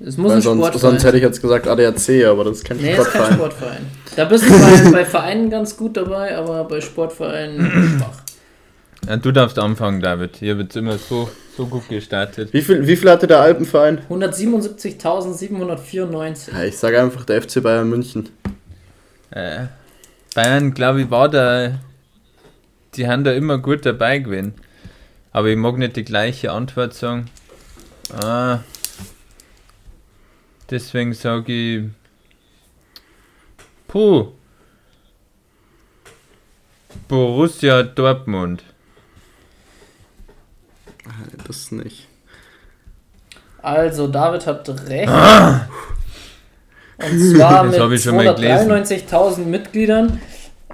[0.00, 2.64] Es muss Weil ein sonst, Sportverein sonst hätte ich jetzt gesagt ADAC, aber das ist
[2.64, 3.34] kein Nee, ist kein Sportverein.
[3.34, 3.86] Sportverein.
[4.16, 8.22] Da bist du bei, bei Vereinen ganz gut dabei, aber bei Sportvereinen schwach.
[9.06, 10.36] Ja, du darfst anfangen, David.
[10.36, 12.52] Hier wird immer so, so gut gestartet.
[12.52, 14.02] Wie viel, wie viel hatte der Alpenverein?
[14.08, 16.52] 177.794.
[16.52, 18.28] Ja, ich sage einfach der FC Bayern München.
[19.30, 19.66] Äh,
[20.34, 21.78] Bayern, glaube ich, war da.
[22.94, 24.54] Die haben da immer gut dabei gewesen.
[25.32, 27.30] Aber ich mag nicht die gleiche Antwort sagen.
[28.12, 28.60] Ah.
[30.70, 31.84] Deswegen sage ich.
[33.86, 34.32] Puh.
[37.08, 38.64] Borussia Dortmund.
[41.46, 42.06] Das nicht.
[43.62, 45.08] Also, David hat recht.
[46.98, 48.70] Und zwar Das mit hab ich schon mal gelesen.
[48.70, 50.20] 293.000 Mitgliedern.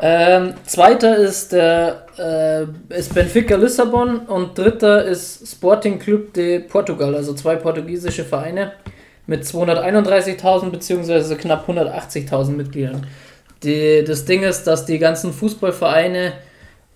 [0.00, 7.14] Ähm, zweiter ist, der, äh, ist Benfica Lissabon und dritter ist Sporting Club de Portugal,
[7.14, 8.72] also zwei portugiesische Vereine
[9.26, 11.36] mit 231.000 bzw.
[11.36, 13.06] knapp 180.000 Mitgliedern.
[13.62, 16.32] Die, das Ding ist, dass die ganzen Fußballvereine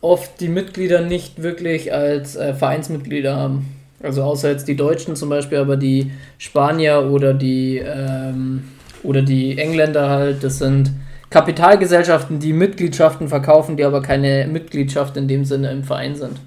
[0.01, 3.75] oft die Mitglieder nicht wirklich als äh, Vereinsmitglieder haben.
[4.03, 8.65] Also außer jetzt die Deutschen zum Beispiel, aber die Spanier oder die ähm,
[9.03, 10.93] oder die Engländer halt, das sind
[11.31, 16.39] Kapitalgesellschaften, die Mitgliedschaften verkaufen, die aber keine Mitgliedschaft in dem Sinne im Verein sind.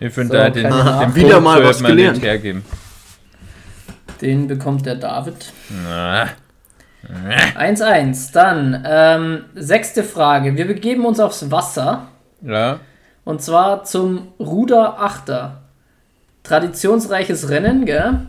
[0.00, 2.16] Ich finde So, da den, den Wieder mal was gelernt.
[2.18, 2.62] nicht hergeben.
[4.20, 5.52] Den bekommt der David.
[5.84, 6.28] Na,
[7.58, 8.32] 1-1.
[8.32, 10.56] Dann, ähm, sechste Frage.
[10.56, 12.08] Wir begeben uns aufs Wasser.
[12.44, 12.80] Ja.
[13.24, 15.62] Und zwar zum Ruderachter.
[16.42, 18.20] Traditionsreiches Rennen, gell?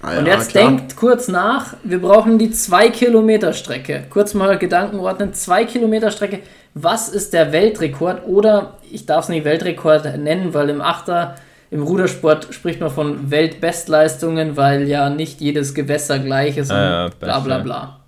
[0.00, 0.66] Ah, Und ja, jetzt klar.
[0.68, 4.04] denkt kurz nach, wir brauchen die 2 Kilometer Strecke.
[4.10, 6.40] Kurz mal Gedanken ordnen, 2 Kilometer Strecke.
[6.74, 8.26] Was ist der Weltrekord?
[8.26, 11.36] Oder ich darf es nicht Weltrekord nennen, weil im Achter,
[11.70, 17.04] im Rudersport spricht man von Weltbestleistungen, weil ja nicht jedes Gewässer gleich ist und Ah
[17.06, 18.00] ja, bla bla bla.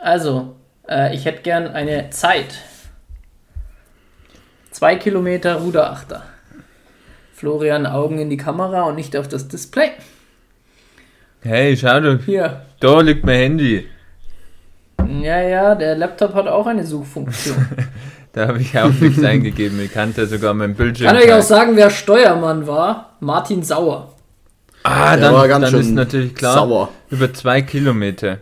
[0.00, 0.56] Also,
[0.88, 2.54] äh, ich hätte gern eine Zeit.
[4.82, 6.24] 2 Kilometer Ruderachter.
[7.36, 9.90] Florian, Augen in die Kamera und nicht auf das Display.
[11.40, 12.62] Hey, schau doch, Hier.
[12.80, 13.86] da liegt mein Handy.
[15.20, 17.64] Ja, ja, der Laptop hat auch eine Suchfunktion.
[18.32, 19.78] Da habe ich auch nichts eingegeben.
[19.78, 21.06] Ich kannte sogar mein Bildschirm.
[21.06, 23.16] Kann euch auch sagen, wer Steuermann war?
[23.20, 24.14] Martin Sauer.
[24.82, 26.54] Ah, Der dann, war ganz dann schön ist natürlich klar.
[26.54, 26.88] sauer.
[27.10, 28.38] Über zwei Kilometer.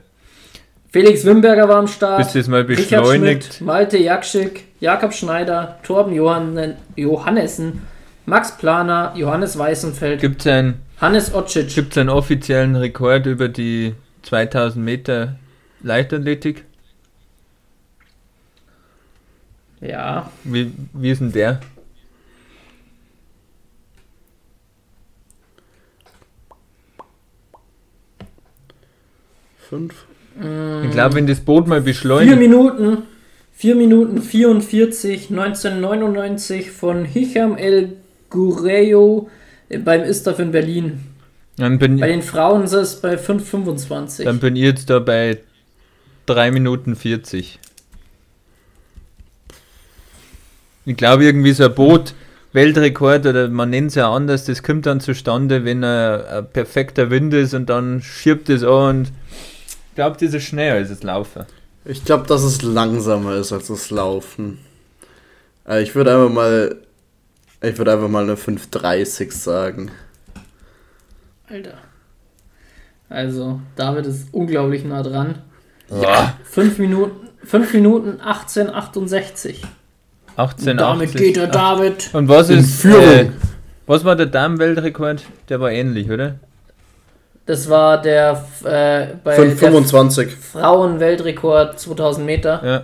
[0.93, 2.19] Felix Wimberger war am Start.
[2.19, 3.45] Bist jetzt mal Richard beschleunigt?
[3.45, 7.83] Schmidt, Malte Jakschik, Jakob Schneider, Torben Johann Johannessen,
[8.27, 11.77] Max Planer, Johannes Weißenfeld, Gibt es einen, Hannes Otschitsch.
[11.77, 15.37] gibt's einen offiziellen Rekord über die 2000 Meter
[15.83, 16.65] Leichtathletik?
[19.81, 21.61] Ja, Wie, wie ist denn der?
[29.57, 30.07] Fünf.
[30.85, 32.39] Ich glaube, wenn das Boot mal 4 beschleunigt.
[32.39, 32.99] Minuten,
[33.53, 37.93] 4 Minuten 44, 1999 von Hicham El
[38.31, 39.29] Gureyo
[39.85, 41.01] beim Istaf in Berlin.
[41.57, 44.25] Dann bin, Bei den Frauen ist es bei 5,25.
[44.25, 45.39] dann bin ich jetzt da bei
[46.27, 47.59] 3 Minuten 40.
[50.87, 52.15] Ich glaube, irgendwie so ein Boot,
[52.53, 57.11] Weltrekord oder man nennt es ja anders, das kommt dann zustande, wenn ein, ein perfekter
[57.11, 59.13] Wind ist und dann schiebt es an und
[59.91, 61.45] ich glaube, das ist schneller als das Laufen.
[61.85, 64.59] Ich glaube, dass es langsamer ist als das Laufen.
[65.69, 66.77] Äh, ich würde einfach mal.
[67.63, 69.91] Ich würde einfach mal eine 5,30 sagen.
[71.49, 71.75] Alter.
[73.09, 75.41] Also, David ist unglaublich nah dran.
[75.91, 76.39] Ja.
[76.45, 79.57] 5 Minuten, 5 Minuten 18,68.
[80.37, 81.21] 18, Damit 80.
[81.21, 82.11] geht der David.
[82.15, 83.03] Und was In ist Führung.
[83.03, 83.31] Äh,
[83.87, 85.25] was war der Damenweltrekord?
[85.49, 86.39] Der war ähnlich, oder?
[87.51, 90.29] Das war der äh, bei Fünf- 25.
[90.29, 92.65] der Frauenweltrekord 2000 Meter.
[92.65, 92.83] Ja,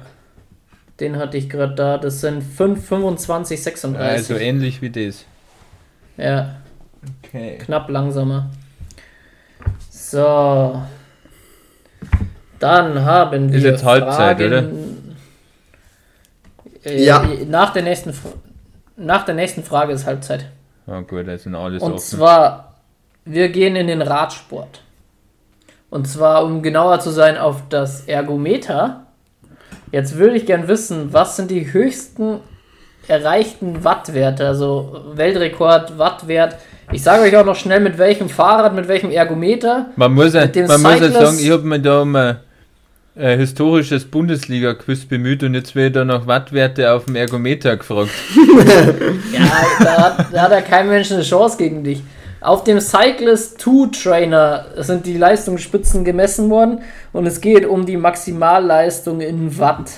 [0.98, 1.98] Den hatte ich gerade da.
[1.98, 4.16] Das sind 5, 25, 36.
[4.16, 5.24] also ähnlich wie das.
[6.16, 6.56] ja,
[7.22, 7.58] Okay.
[7.58, 8.50] knapp langsamer.
[9.88, 10.82] So.
[12.58, 14.64] Dann haben wir Ist jetzt Halbzeit, Äh,
[17.04, 17.22] Ja.
[17.48, 18.32] Nach der nächsten Fra-
[18.96, 20.46] nach der nächsten Frage ist Halbzeit.
[20.88, 22.02] Oh gut, das sind alles Und offen.
[22.04, 22.65] zwar,
[23.26, 24.80] wir gehen in den Radsport.
[25.90, 29.02] Und zwar, um genauer zu sein, auf das Ergometer.
[29.92, 32.38] Jetzt würde ich gern wissen, was sind die höchsten
[33.08, 36.56] erreichten Wattwerte, also Weltrekord, Wattwert.
[36.92, 39.86] Ich sage euch auch noch schnell, mit welchem Fahrrad, mit welchem Ergometer.
[39.96, 42.36] Man muss ja, man muss ja Cyclist- sagen, ich habe mir da um ein,
[43.16, 48.10] ein historisches Bundesliga-Quiz bemüht und jetzt werde ich da nach Wattwerte auf dem Ergometer gefragt.
[49.32, 52.02] Ja, da hat, da hat ja kein Mensch eine Chance gegen dich.
[52.46, 56.82] Auf dem Cyclist 2 Trainer sind die Leistungsspitzen gemessen worden
[57.12, 59.90] und es geht um die Maximalleistung in Watt.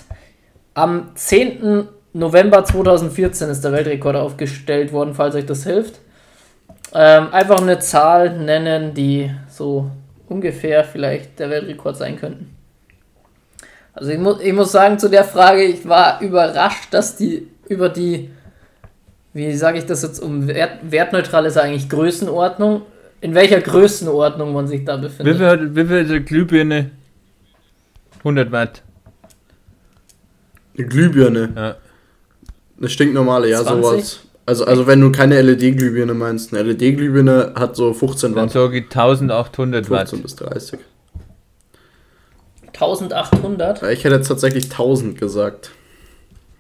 [0.72, 1.88] Am 10.
[2.14, 6.00] November 2014 ist der Weltrekord aufgestellt worden, falls euch das hilft.
[6.94, 9.90] Ähm, einfach eine Zahl nennen, die so
[10.26, 12.56] ungefähr vielleicht der Weltrekord sein könnten.
[13.92, 17.90] Also ich, mu ich muss sagen zu der Frage, ich war überrascht, dass die über
[17.90, 18.30] die
[19.34, 22.82] wie sage ich das jetzt um Wert, wertneutral ist eigentlich Größenordnung.
[23.20, 25.36] In welcher Größenordnung man sich da Wie befindet.
[25.38, 26.90] viel, wie viel hat eine Glühbirne?
[28.18, 28.82] 100 Watt.
[30.76, 31.52] Eine Glühbirne.
[31.56, 31.76] Ja.
[32.78, 33.82] Eine stinknormale, ja, 20?
[33.84, 34.20] sowas.
[34.46, 38.52] Also, also wenn du keine LED-Glühbirne meinst, eine LED-Glühbirne hat so 15 Dann Watt.
[38.52, 40.08] sage ich 1800 Watt.
[40.10, 40.78] 15 bis 30.
[42.72, 45.72] 1800, Ja, Ich hätte jetzt tatsächlich 1000 gesagt.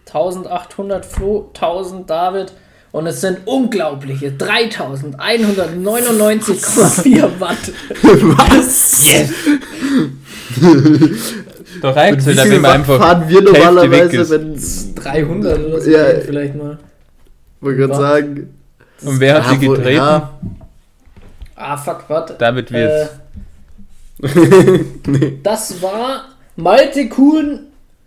[0.08, 2.52] 1800 Flo, 1000 David
[2.92, 7.72] und es sind unglaubliche 3199,4 Watt.
[8.02, 9.06] Was?
[11.82, 14.58] Da reicht Wie es, wenn Watt einfach fahren wir normalerweise, wenn...
[14.94, 16.04] 300 oder so Ja.
[16.24, 16.78] vielleicht mal.
[17.60, 18.54] wollte gerade sagen...
[19.02, 19.96] Und wer hat Ja, die getreten?
[19.96, 20.30] ja.
[21.54, 22.34] Ah, fuck, warte.
[22.38, 23.10] David Äh, Wirtz.
[25.06, 25.38] nee.
[25.42, 26.24] das war
[26.56, 27.60] Malte Kuhn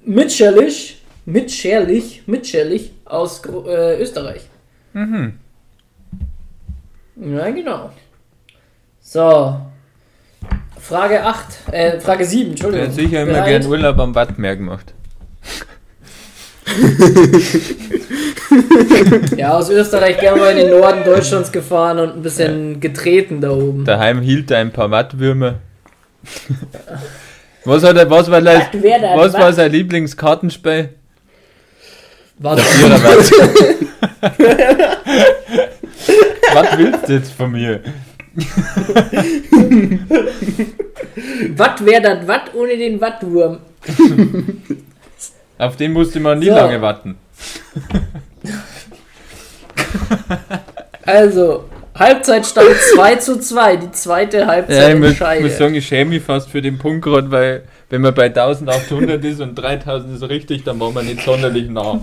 [0.03, 4.41] Mitscherlich, Mitscherlich, Mitscherlich aus Gro- äh, Österreich.
[4.93, 5.33] Mhm.
[7.15, 7.91] Ja, genau.
[9.01, 9.59] So.
[10.79, 12.87] Frage 8, äh, Frage 7, Der Entschuldigung.
[12.87, 14.93] hat sicher immer gern Urlaub am Wattmeer gemacht.
[19.37, 23.51] Ja, aus Österreich gerne mal in den Norden Deutschlands gefahren und ein bisschen getreten da
[23.51, 23.85] oben.
[23.85, 25.55] Daheim hielt er ein paar Wattwürmer.
[27.65, 30.89] was, hat er, was war, was war sein Lieblingskartenspiel?
[32.41, 33.31] Warte, Vierer Watt.
[36.53, 37.81] was willst du jetzt von mir?
[41.55, 43.59] Watt wäre das Watt ohne den Wattwurm?
[45.59, 46.55] Auf den musste man nie So.
[46.55, 47.15] lange warten.
[51.03, 56.09] Also, Halbzeitstand 2 zu 2, die zweite Ja, Halbzeit ich muss, muss sagen, ich schäme
[56.11, 60.27] mich fast für den Punkt gerade, weil wenn man bei 1800 ist und 3000 ist
[60.27, 61.99] richtig, dann waren wir nicht sonderlich nah.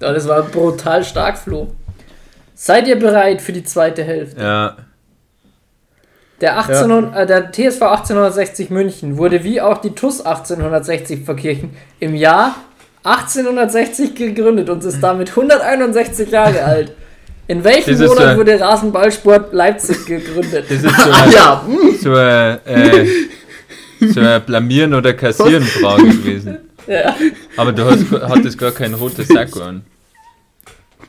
[0.00, 1.72] Ja, das war brutal stark, Flo.
[2.54, 4.40] Seid ihr bereit für die zweite Hälfte?
[4.40, 4.76] Ja,
[6.40, 12.14] Der, 1800, äh, der TSV 1860 München wurde wie auch die TUS 1860 verkirchen im
[12.14, 12.54] Jahr
[13.04, 16.92] 1860 gegründet und ist damit 161 Jahre alt.
[17.48, 20.64] In welchem Monat so- wurde Rasenballsport Leipzig gegründet?
[20.68, 21.64] das ist so Ah, ein, ja,
[22.02, 23.06] so ein, äh,
[24.12, 26.58] so ein Blamieren- oder Kassieren-Frage gewesen.
[26.86, 27.14] Ja.
[27.56, 29.84] Aber du hast, hattest gar kein rotes Sakko an.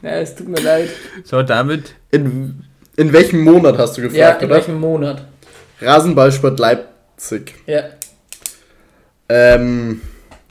[0.01, 0.89] ja, es tut mir leid.
[1.23, 2.63] So, David, in,
[2.95, 4.55] in welchem Monat hast du Ja, gefragt, in oder?
[4.55, 5.25] welchem Monat?
[5.81, 7.53] Rasenballsport Leipzig.
[7.67, 7.83] Ja.
[9.29, 10.01] Ähm,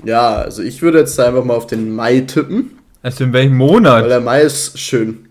[0.05, 3.67] ja, also ich würde jetzt einfach mal auf den Mai tippen, also in welchem weil
[3.69, 4.11] Monat?
[4.11, 5.29] der Mai ist schön.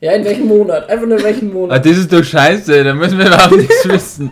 [0.00, 0.88] Ja, in welchem Monat?
[0.90, 1.86] Einfach nur in welchem Ah, Monat.
[1.86, 4.30] das ist doch scheiße, da müssen wir überhaupt nichts wissen.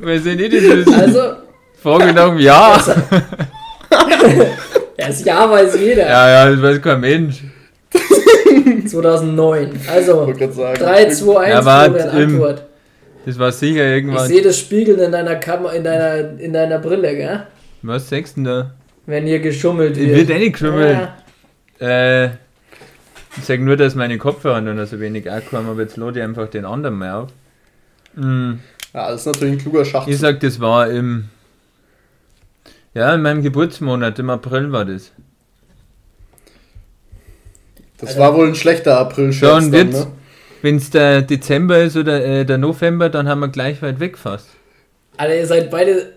[0.00, 1.18] Wir sind nicht in das Also,
[2.38, 2.38] Jahr.
[2.38, 2.80] ja,
[4.96, 6.06] das Jahr weiß jeder.
[6.08, 7.42] Ja, ja, das weiß kein Mensch.
[8.86, 9.70] 2009.
[9.90, 10.78] Also, sagen.
[10.78, 12.64] 3, 2, 1, Ja, Florian, im- Antwort.
[13.26, 14.26] Das war sicher Ich irgendwann.
[14.26, 17.42] sehe das Spiegeln in deiner Kamera, in deiner, in deiner Brille, gell?
[17.82, 18.70] Was sagst du denn da?
[19.06, 20.28] Wenn hier geschummelt Ich wird.
[20.28, 20.98] wird eh nicht geschummelt.
[21.80, 22.24] Ja.
[22.24, 22.26] Äh,
[23.36, 26.18] ich sag nur, dass meine Kopfhörer nur noch so wenig Akku haben, aber jetzt lade
[26.20, 27.28] ich einfach den anderen mal auf.
[28.16, 28.60] Hm,
[28.94, 30.12] Ja, das ist natürlich ein kluger Schachzug.
[30.12, 31.26] ich sag, das war im.
[32.94, 35.12] Ja, in meinem Geburtsmonat, im April war das.
[37.98, 39.98] Das war wohl ein schlechter april Schon dann, Witz.
[39.98, 40.06] ne?
[40.62, 44.16] wenn es der Dezember ist oder äh, der November, dann haben wir gleich weit weg
[44.16, 44.48] fast.
[45.16, 46.12] Alter, ihr seid beide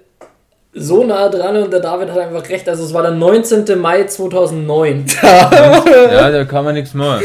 [0.74, 2.70] so nah dran und der David hat einfach recht.
[2.70, 3.80] Also es war der 19.
[3.80, 5.06] Mai 2009.
[5.22, 7.24] ja, da kann man nichts machen.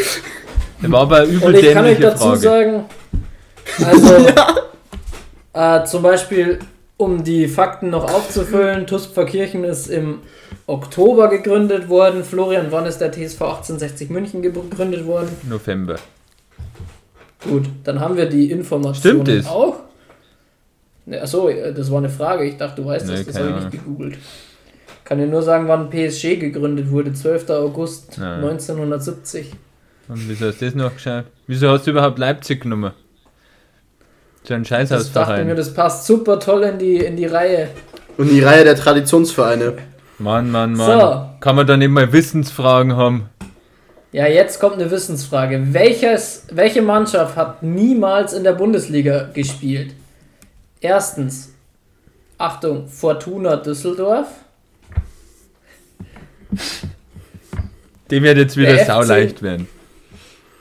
[0.83, 2.39] Der war aber übel Und ich kann euch dazu Frage.
[2.39, 2.85] sagen,
[3.85, 4.27] also
[5.53, 6.59] äh, zum Beispiel,
[6.97, 10.21] um die Fakten noch aufzufüllen, Tuspferkirchen ist im
[10.67, 12.25] Oktober gegründet worden.
[12.25, 15.29] Florian, wann ist der TSV 1860 München gegründet worden?
[15.49, 15.97] November.
[17.45, 19.47] Gut, dann haben wir die Informationen Stimmt es?
[19.47, 19.81] auch.
[21.05, 22.45] Ne, achso, das war eine Frage.
[22.45, 24.19] Ich dachte, du weißt Nee, das, das habe ich nicht gegoogelt.
[25.05, 27.13] Kann dir nur sagen, wann PSG gegründet wurde.
[27.13, 27.49] 12.
[27.51, 28.43] August Nein.
[28.43, 29.53] 1970.
[30.09, 31.25] Und wieso hast du das noch geschaut?
[31.47, 32.93] Wieso hast du überhaupt Leipzig genommen?
[34.47, 37.69] So ein Das dachte mir, das passt super toll in die, in die Reihe.
[38.17, 39.75] Und die Reihe der Traditionsvereine.
[40.19, 41.01] Mann, Mann, Mann.
[41.01, 41.27] So.
[41.41, 43.29] Kann man dann nicht mal Wissensfragen haben?
[44.13, 45.61] Ja, jetzt kommt eine Wissensfrage.
[45.73, 49.95] Welches, welche Mannschaft hat niemals in der Bundesliga gespielt?
[50.81, 51.53] Erstens,
[52.39, 54.29] Achtung, Fortuna Düsseldorf.
[58.11, 58.87] Dem wird jetzt wieder Der FC.
[58.87, 59.69] sauleicht werden.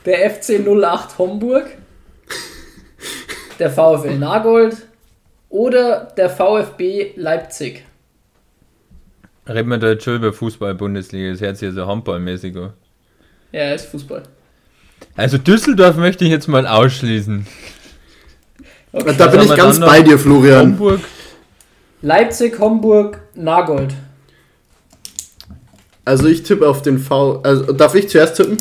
[0.04, 1.66] Der FC 08 Homburg.
[3.58, 4.76] Der VfL Nagold.
[5.48, 7.84] Oder der VfB Leipzig.
[9.48, 12.72] Reden wir da jetzt schon über Fußball-Bundesliga, das hört sich ja so handballmäßig an.
[13.52, 14.24] Ja, ist Fußball.
[15.14, 17.46] Also Düsseldorf möchte ich jetzt mal ausschließen.
[18.92, 19.14] Okay.
[19.16, 20.72] Da bin ich ganz bei dir, Florian.
[20.72, 21.00] Hamburg,
[22.02, 23.94] Leipzig, Homburg, Nagold.
[26.04, 27.40] Also ich tippe auf den V.
[27.42, 28.56] Also darf ich zuerst tippen?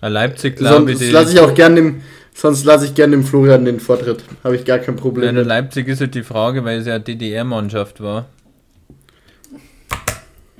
[0.00, 0.98] Leipzig glaube ich.
[0.98, 2.02] Die- lasse ich auch gern dem,
[2.40, 4.24] sonst lasse ich gern dem Florian den Vortritt.
[4.44, 5.34] Habe ich gar kein Ja, Problem.
[5.34, 5.46] mit.
[5.46, 8.26] Leipzig ist halt die Frage, weil es ja DDR-Mannschaft war.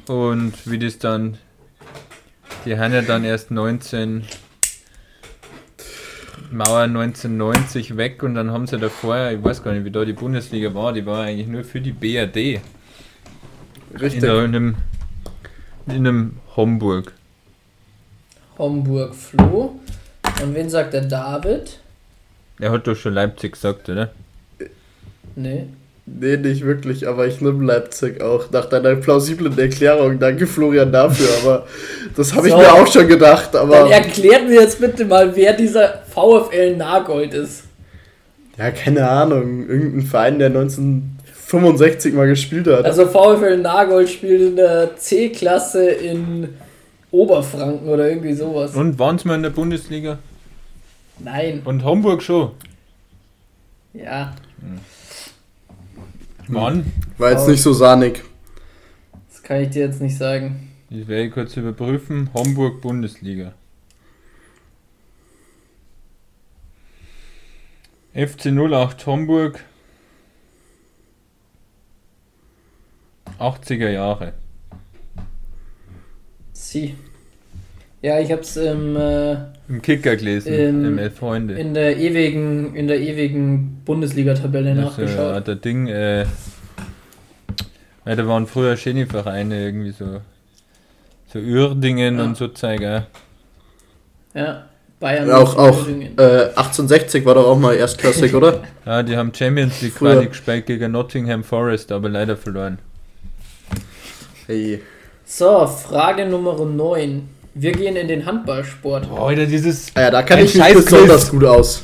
[0.06, 1.38] Und wie das dann.
[2.64, 4.24] Die haben ja dann erst 19.
[6.50, 10.14] Mauer 1990 weg und dann haben sie davor, ich weiß gar nicht, wie da die
[10.14, 12.60] Bundesliga war, die war eigentlich nur für die BRD.
[14.00, 14.22] Richtig.
[14.22, 14.74] In, einem,
[15.86, 17.12] in einem Homburg.
[18.56, 19.78] Homburg Flo.
[20.42, 21.79] Und wen sagt der David?
[22.61, 24.11] Er hat doch schon Leipzig gesagt, oder?
[25.37, 25.66] Nee.
[26.07, 28.51] Nee, nicht wirklich, aber ich nehme Leipzig auch.
[28.51, 30.18] Nach deiner plausiblen Erklärung.
[30.18, 31.29] Danke, Florian, dafür.
[31.42, 31.66] Aber
[32.16, 32.59] das habe ich So.
[32.59, 33.51] mir auch schon gedacht.
[33.53, 37.64] Dann Aber erklärt mir jetzt bitte mal, wer dieser VfL Nagold ist.
[38.57, 39.68] ja, keine Ahnung.
[39.68, 42.87] Irgendein Verein, der 1965 mal gespielt hat.
[42.87, 46.48] Also VfL Nagold spielt in der C-Klasse in
[47.11, 48.75] Oberfranken oder irgendwie sowas.
[48.75, 50.18] Und waren sie mal in der Bundesliga?
[51.18, 51.62] Nein.
[51.64, 52.53] Und Homburg schon.
[53.94, 54.35] Ja,
[56.47, 58.23] Mann, War jetzt nicht so sahnig.
[59.31, 60.71] das kann ich dir jetzt nicht sagen.
[60.90, 62.31] das werde ich kurz überprüfen.
[62.35, 63.53] Homburg Bundesliga.
[68.14, 69.64] FC 08 Homburg.
[73.38, 74.33] 80er Jahre.
[76.70, 76.94] Sie.
[78.02, 79.33] Ja, ich hab's im, äh,
[79.68, 81.54] Im Kicker gelesen, Ähm, im Elf Freunde.
[81.54, 85.35] in der ewigen, in der ewigen Bundesliga-Tabelle Das, äh, nachgeschaut.
[85.35, 86.26] hat der Ding, äh, ja,
[88.16, 90.20] da waren früher schöne Vereine, irgendwie so,
[91.33, 92.24] so Uerdingen Ja.
[92.24, 93.07] und so Zeiger.
[94.35, 94.66] Ja,
[95.00, 95.31] Bayern.
[95.33, 98.62] Auch, auch äh, 1860 war doch auch mal erstklassig, oder?
[98.87, 100.14] Ja, die haben Champions League Früher.
[100.14, 102.78] Quali gespielt gegen Nottingham Forest, aber leider verloren.
[104.46, 104.81] Hey.
[105.30, 107.28] So, Frage Nummer 9.
[107.52, 109.10] Wir gehen in den Handballsport.
[109.10, 109.88] Boah, Alter, dieses.
[109.94, 111.82] Ah ja, da kann ich mich besonders gut aus.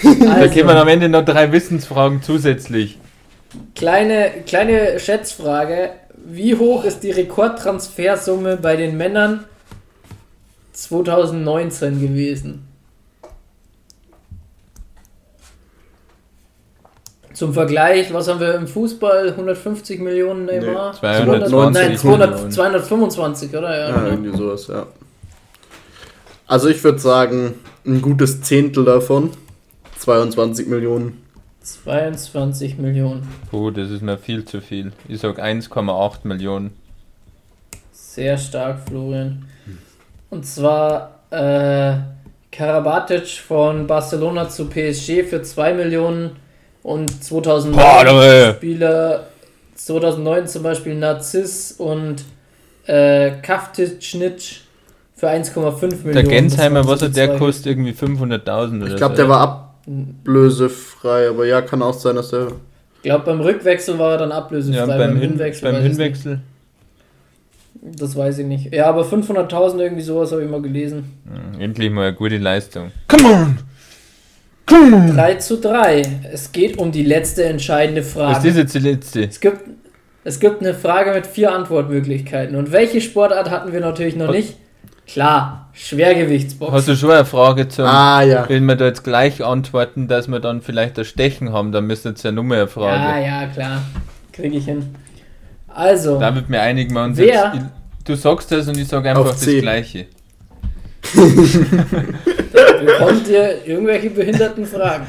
[0.20, 2.98] Da Also, kämen am Ende noch drei Wissensfragen zusätzlich.
[3.74, 5.90] kleine, kleine Schätzfrage.
[6.24, 9.42] Wie hoch ist die Rekordtransfersumme bei den Männern
[10.72, 12.67] 2019 gewesen?
[17.38, 19.28] Zum Vergleich, was haben wir im Fußball?
[19.28, 20.90] 150 Millionen Neymar?
[20.90, 22.50] Nee, 220 Nein, 200, Millionen.
[22.50, 23.78] 225, oder?
[23.78, 24.10] Ja, Ja, genau.
[24.10, 24.86] irgendwie sowas, ja.
[26.48, 27.54] Also ich würde sagen,
[27.86, 29.30] ein gutes Zehntel davon.
[30.00, 31.22] 22 Millionen.
[31.62, 33.28] 22 Millionen.
[33.52, 34.90] Puh, das ist mir viel zu viel.
[35.06, 36.72] Ich sag 1,8 Millionen.
[37.92, 39.44] Sehr stark, Florian.
[40.30, 41.98] Und zwar äh,
[42.50, 46.47] Karabatic von Barcelona zu PSG für 2 Millionen
[46.88, 48.54] und 2009 Boah.
[48.54, 49.26] Spieler
[49.74, 52.24] 2009 zum Beispiel Narziss und
[52.86, 54.02] äh, Kaftic
[55.14, 56.12] für 1,5 Millionen.
[56.14, 57.66] Der Gensheimer, Das waren was so hat die der kostet?
[57.66, 59.22] Irgendwie 500.000 oder Ich glaube, so.
[59.22, 62.48] der war ablösefrei, aber ja, kann auch sein, dass der.
[62.96, 64.78] Ich glaube, beim Rückwechsel war er dann ablösefrei.
[64.78, 65.70] Ja, beim, Hin Hinwechsel.
[65.72, 65.82] beim.
[65.82, 66.40] Hinwechsel.
[67.80, 68.74] Das weiß ich nicht.
[68.74, 71.12] Ja, aber 500.000 irgendwie sowas habe ich mal gelesen.
[71.26, 72.90] Hm, Endlich mal eine gute Leistung.
[74.68, 76.02] 3 zu 3.
[76.32, 78.48] Es geht um die letzte entscheidende Was Frage.
[78.48, 79.24] ist jetzt die letzte?
[79.24, 79.62] Es gibt,
[80.24, 82.54] es gibt eine Frage mit vier Antwortmöglichkeiten.
[82.56, 84.56] Und welche Sportart hatten wir natürlich noch Was- nicht?
[85.06, 86.74] Klar, Schwergewichtsboxen.
[86.74, 87.86] Hast du schon eine Frage zum.
[87.86, 88.44] Ah, ja.
[88.46, 92.10] Wenn wir da jetzt gleich antworten, dass wir dann vielleicht das Stechen haben, dann müsste
[92.10, 93.02] jetzt ja nur mehr Frage.
[93.02, 93.80] Ja, ja, klar.
[94.32, 94.94] Kriege ich hin.
[95.66, 97.52] Also, Damit wir einigen wir uns Wer?
[97.54, 97.66] jetzt.
[98.04, 99.46] Du sagst das und ich sage einfach das.
[99.46, 100.06] Gleiche.
[102.84, 105.06] bekommt ihr irgendwelche behinderten Fragen?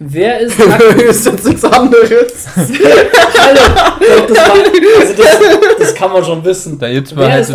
[0.00, 2.46] Wer ist ist jetzt nichts anderes.
[2.56, 2.68] Hallo!
[4.28, 4.54] Das, war,
[5.00, 5.38] also das,
[5.78, 6.78] das kann man schon wissen.
[6.78, 7.54] Da zwei Wer halt so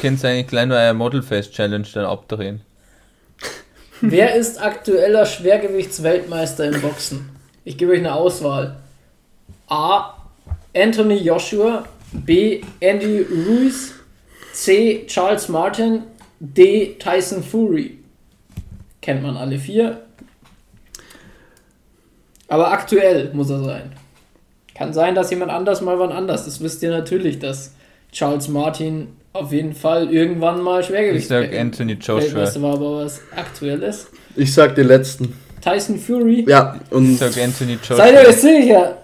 [0.00, 2.60] könnt ihr eigentlich gleich noch eine Modelfest-Challenge dann abdrehen.
[4.00, 7.30] Wer ist aktueller Schwergewichtsweltmeister im Boxen?
[7.64, 8.76] Ich gebe euch eine Auswahl.
[9.68, 10.14] A.
[10.76, 11.84] Anthony Joshua.
[12.12, 12.60] B.
[12.80, 13.94] Andy Ruiz.
[14.52, 15.06] C.
[15.08, 16.04] Charles Martin.
[16.38, 16.96] D.
[16.98, 17.98] Tyson Fury.
[19.04, 20.00] Kennt man alle vier.
[22.48, 23.92] Aber aktuell muss er sein.
[24.74, 26.46] Kann sein, dass jemand anders mal wann anders.
[26.46, 27.74] Das wisst ihr natürlich, dass
[28.12, 32.22] Charles Martin auf jeden Fall irgendwann mal Ich Schwergewicht sag Anthony Joshua.
[32.22, 34.06] Weltmeister war, aber was Aktuelles.
[34.36, 35.34] Ich sag den letzten.
[35.60, 36.46] Tyson Fury.
[36.48, 37.96] Ja, Ich und sag Anthony Joshua.
[37.96, 38.96] Seid ihr euch sicher?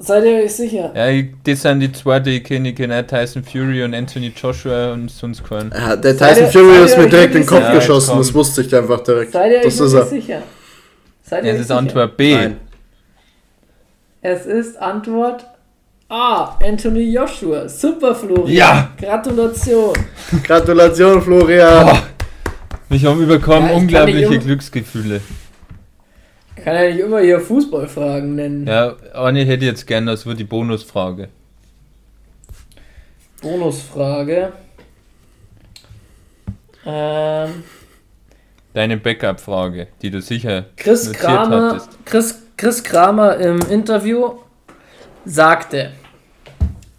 [0.00, 0.92] Seid ihr euch sicher?
[0.94, 2.68] Ja, das sind die zwei, die ich kenne.
[2.70, 5.72] Ich kenne auch Tyson Fury und Anthony Joshua und sonst keinen.
[5.72, 7.74] ja, der Seid Tyson ihr- Fury seid ist mir direkt in den Kopf sicher?
[7.74, 8.10] geschossen.
[8.12, 8.34] Ja, Das komm.
[8.36, 9.32] wusste ich einfach direkt.
[9.32, 10.06] Seid ihr euch ist er.
[10.06, 10.42] sicher?
[11.22, 11.78] Seid ihr Ja, euch das ist sicher?
[11.78, 12.34] Antwort B.
[12.34, 12.56] Nein.
[14.22, 15.46] Es ist Antwort
[16.08, 16.56] A.
[16.64, 17.68] Anthony Joshua.
[17.68, 18.48] Super, Florian.
[18.56, 18.90] Ja!
[19.00, 19.92] Gratulation.
[20.44, 21.86] Gratulation, Florian.
[21.86, 22.02] Boah,
[22.88, 25.20] mich haben überkommen Ja, unglaubliche um- Glücksgefühle.
[26.68, 28.66] Ich kann ja nicht immer hier Fußballfragen nennen.
[28.66, 31.30] Ja, eine hätte ich jetzt gerne, das wird die Bonusfrage.
[33.40, 34.52] Bonusfrage.
[36.84, 37.64] Ähm,
[38.74, 41.88] Deine Backup-Frage, die du sicher Chris notiert Kramer, hattest.
[42.04, 44.32] Chris, Chris Kramer im Interview
[45.24, 45.92] sagte,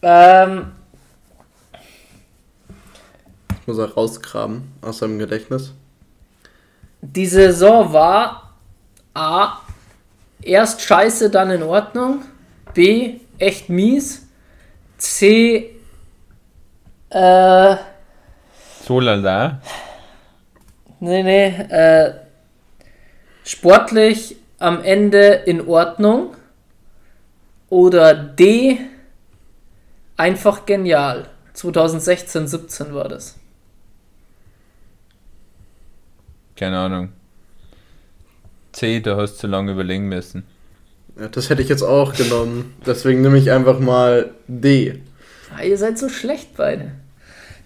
[0.02, 0.72] ähm,
[3.62, 5.76] Ich muss er rausgraben aus seinem Gedächtnis.
[7.02, 8.49] die Saison war
[9.20, 9.62] A.
[10.42, 12.24] Erst scheiße, dann in Ordnung.
[12.74, 13.20] B.
[13.38, 14.28] Echt mies.
[14.98, 15.76] C.
[17.10, 17.76] Äh,
[18.86, 19.62] So lala.
[21.02, 22.14] nee, nee, äh,
[23.44, 26.36] sportlich am Ende in Ordnung.
[27.70, 28.80] Oder D.
[30.16, 31.28] Einfach genial.
[31.54, 33.38] 2016, 17 war das.
[36.56, 37.14] Keine Ahnung.
[38.72, 40.44] C, da hast du zu lange überlegen müssen.
[41.20, 42.74] Ja, das hätte ich jetzt auch genommen.
[42.86, 45.02] Deswegen nehme ich einfach mal D.
[45.56, 46.92] Ah, ihr seid so schlecht beide.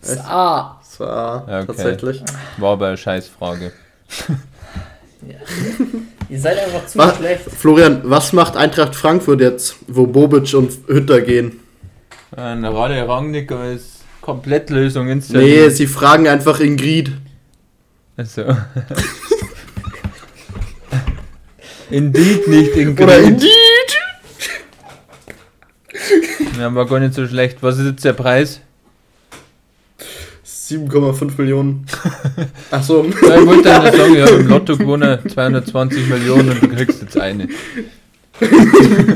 [0.01, 0.20] Das ist?
[0.26, 0.80] A.
[0.82, 1.68] Das war Ja, okay.
[1.68, 2.24] tatsächlich.
[2.58, 3.72] War aber eine Scheißfrage.
[6.30, 7.43] Ihr seid einfach zu Was, schlecht.
[7.49, 11.60] Florian, was macht Eintracht Frankfurt jetzt, wo Bobic und Hütter gehen?
[12.36, 15.74] Eine Rade Rangnick als Komplettlösung Nee, installiert.
[15.76, 17.12] sie fragen einfach Ingrid.
[18.18, 18.43] Also.
[21.90, 23.26] Indeed, nicht in Oder Grün.
[23.26, 23.50] Indeed!
[26.60, 27.58] Ja, war gar nicht so schlecht.
[27.62, 28.62] Was ist jetzt der Preis?
[30.46, 31.86] 7,5 Millionen.
[32.72, 33.04] Achso.
[33.04, 37.02] Ja, ich wollte eigentlich sagen, ich habe im Lotto gewonnen 220 Millionen und du kriegst
[37.02, 37.48] jetzt eine.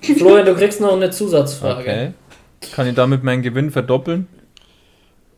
[0.00, 1.80] Florian, du kriegst noch eine Zusatzfrage.
[1.80, 2.12] Okay.
[2.74, 4.26] Kann ich damit meinen Gewinn verdoppeln?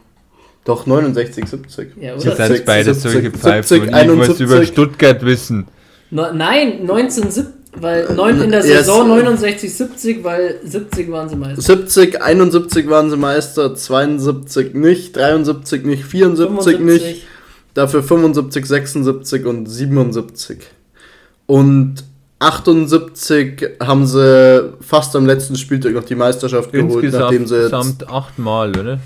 [0.64, 1.97] Doch, 69, 70.
[1.97, 2.36] Ja, Ihr oder?
[2.36, 4.40] seid beide solche 70, Pfeifen und ich muss 71.
[4.40, 5.68] über Stuttgart wissen.
[6.11, 11.36] No, nein, 1970, Weil neun, in der Ja, Saison 69, 70, weil 70 waren sie
[11.36, 11.62] meist.
[11.62, 17.26] 70, 71 waren sie Meister, 72 nicht, 73 nicht, 74 nicht,
[17.74, 20.58] dafür 75, 76 und 77.
[21.46, 22.04] Und
[22.38, 27.72] 78 haben sie fast am letzten Spieltag noch die Meisterschaft geholt, nachdem sie jetzt.
[27.72, 29.00] Insgesamt achtmal, oder?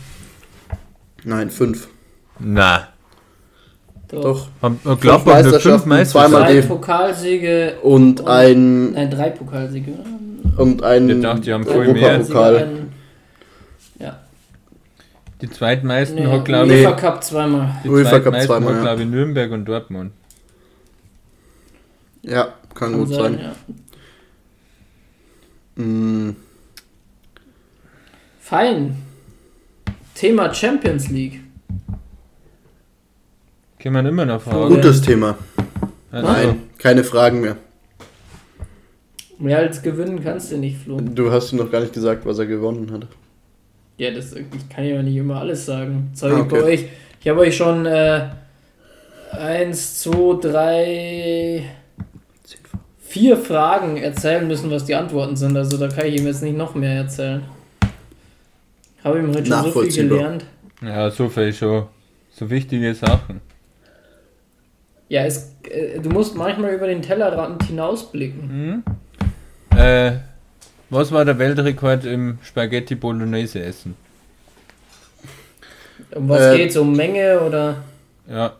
[1.24, 1.88] Nein, fünf.
[2.38, 2.88] Na.
[4.10, 4.48] Doch.
[4.62, 6.32] Haben wir Gladbach nur fünf Meisterschaften, Meisterschaften?
[6.32, 7.74] zweimal Drei Pokalsiege.
[7.82, 8.92] Und Und- ein.
[8.92, 9.92] Nein, drei Pokalsiege.
[10.56, 11.08] Und ein.
[11.10, 12.18] Ich dachte, die haben voll mehr.
[12.20, 12.68] Pokal.
[13.98, 14.18] Ja.
[15.42, 17.76] Die zweitmeisten Nee, hat, glaube ich, UEFA Cup zweimal.
[17.84, 18.82] die UEFA Cup zweitmeisten zweimal, hat, ja.
[18.82, 20.12] glaube ich, Nürnberg und Dortmund.
[22.22, 22.44] Ja,
[22.74, 23.38] kann, Kann gut sein.
[25.76, 25.82] ja.
[25.84, 26.34] Mm,
[28.40, 28.96] Fein.
[30.14, 31.40] Thema Champions League.
[33.78, 34.74] Kann man immer noch fragen.
[34.74, 35.36] gutes Thema.
[36.10, 37.56] Also, Nein, keine Fragen mehr.
[39.38, 41.00] Mehr als gewinnen kannst du nicht, Flo.
[41.00, 43.06] Du hast ihm noch gar nicht gesagt, was er gewonnen hat.
[43.98, 46.10] Ja, das, ich kann ja nicht immer alles sagen.
[46.14, 46.54] Soll Ah, ich okay.
[46.60, 46.84] bei euch.
[47.20, 48.28] Ich habe euch schon äh,
[49.32, 51.64] eins, zwei, drei,
[53.00, 55.56] vier Fragen erzählen müssen, was die Antworten sind.
[55.56, 57.42] Also da kann ich ihm jetzt nicht noch mehr erzählen.
[59.04, 60.44] Habe ihm heute schon so viel gelernt.
[60.82, 61.84] ja, so viel schon.
[62.32, 63.40] So wichtige Sachen.
[65.08, 68.82] Ja, es, äh, du musst manchmal über den Tellerrand hinausblicken.
[69.70, 69.76] Mhm.
[69.78, 70.12] Äh,
[70.90, 73.96] was war der Weltrekord im Spaghetti Bolognese essen?
[76.14, 76.76] Um was Äh, geht's?
[76.76, 77.82] Um Menge oder?
[78.28, 78.54] Ja,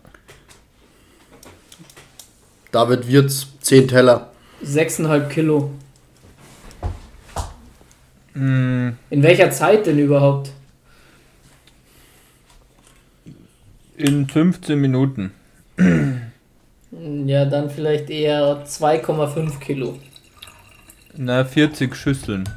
[2.72, 4.30] David Wirtz, 10 Teller.
[4.62, 5.70] 6,5 Kilo.
[8.34, 10.50] mm, In welcher Zeit denn überhaupt?
[13.96, 15.32] in 15 Minuten.
[16.90, 19.98] Ja, dann vielleicht eher 2,5 Kilo.
[21.16, 22.48] Na, 40 Schüsseln.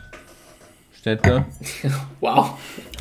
[0.98, 1.46] Steht da.
[2.22, 2.52] Wow.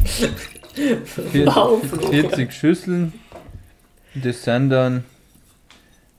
[0.04, 2.08] Vier- Wow, Flo.
[2.10, 3.12] 40 Schüsseln.
[4.14, 5.04] Das sind dann.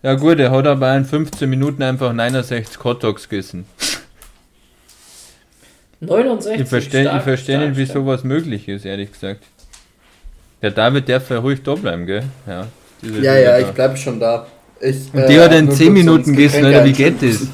[0.03, 3.65] Ja gut, er hat aber in 15 Minuten einfach 69 Hotdogs gegessen.
[5.99, 6.61] 69.
[6.61, 9.43] Ich verstehe ich versteh nicht, wie sowas möglich ist, ehrlich gesagt.
[10.61, 12.23] Der David darf ja ruhig da bleiben, gell?
[12.47, 12.67] Ja,
[13.21, 14.47] Ja, ja, ich bleib schon da.
[14.81, 17.47] Ich, Und die hat er in nur 10 kurz Minuten gegessen, Alter, wie geht das?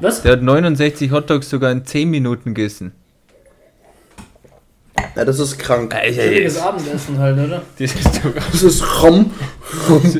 [0.00, 0.22] Was?
[0.22, 2.92] Der hat 69 Hotdogs sogar in 10 Minuten gegessen.
[5.14, 5.94] Ja, das ist krank.
[5.94, 7.62] Chilliges Abendessen halt, oder?
[7.78, 8.20] Das ist
[8.52, 9.30] Das ist Rom.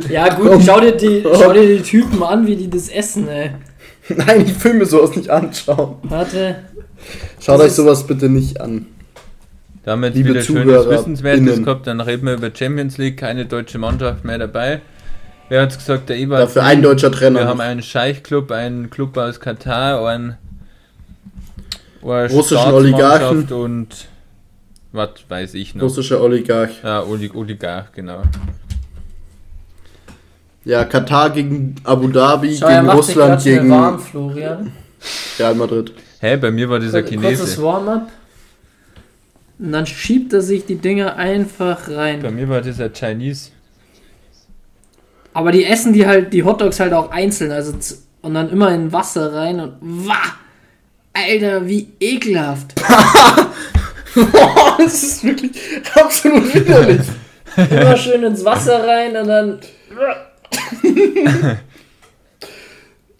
[0.08, 3.50] Ja gut, schau dir, die, schau dir die Typen an, wie die das essen, ey.
[4.08, 5.96] Nein, ich will mir sowas nicht anschauen.
[6.04, 6.64] Warte.
[7.40, 8.86] Schaut Das euch sowas bitte nicht an.
[9.86, 10.98] Damit Liebe wieder schönes ZuhörerInnen.
[10.98, 11.86] Wissenswertes gehabt.
[11.86, 14.80] Dann reden wir über Champions League, keine deutsche Mannschaft mehr dabei.
[15.48, 16.08] Wer hat's gesagt?
[16.08, 16.38] Der Eber.
[16.38, 17.40] Dafür ein deutscher Trainer.
[17.40, 20.36] Wir haben einen Scheichclub, einen Club aus Katar, einen,
[22.02, 23.46] eine Russischen Oligarchen.
[23.52, 24.08] und
[24.90, 25.84] was weiß ich noch.
[25.84, 26.82] Russischer Oligarch.
[26.82, 28.22] Ja, Oli Oligarch, genau.
[30.64, 34.72] Ja, Katar gegen Abu Dhabi, Schau, er gegen Russland, gegen warm, Florian.
[35.38, 35.92] Real Madrid.
[36.18, 37.62] Hä, bei mir war dieser Kurzes Chinese.
[37.62, 38.08] Warm-up.
[39.58, 42.34] Und dann schiebt er sich die Dinger einfach Bei rein.
[42.34, 43.50] mir war dieser Chinese.
[45.32, 47.74] Aber die essen die halt, die Hotdogs halt auch einzeln, also
[48.22, 50.34] und dann immer in Wasser rein und wah!
[51.12, 52.74] Alter, wie ekelhaft.
[54.14, 55.52] Boah, das ist wirklich
[55.94, 57.06] absolut widerlich.
[57.56, 59.60] Immer schön ins Wasser rein und dann.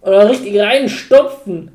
[0.03, 1.71] Oder richtig reinstopfen.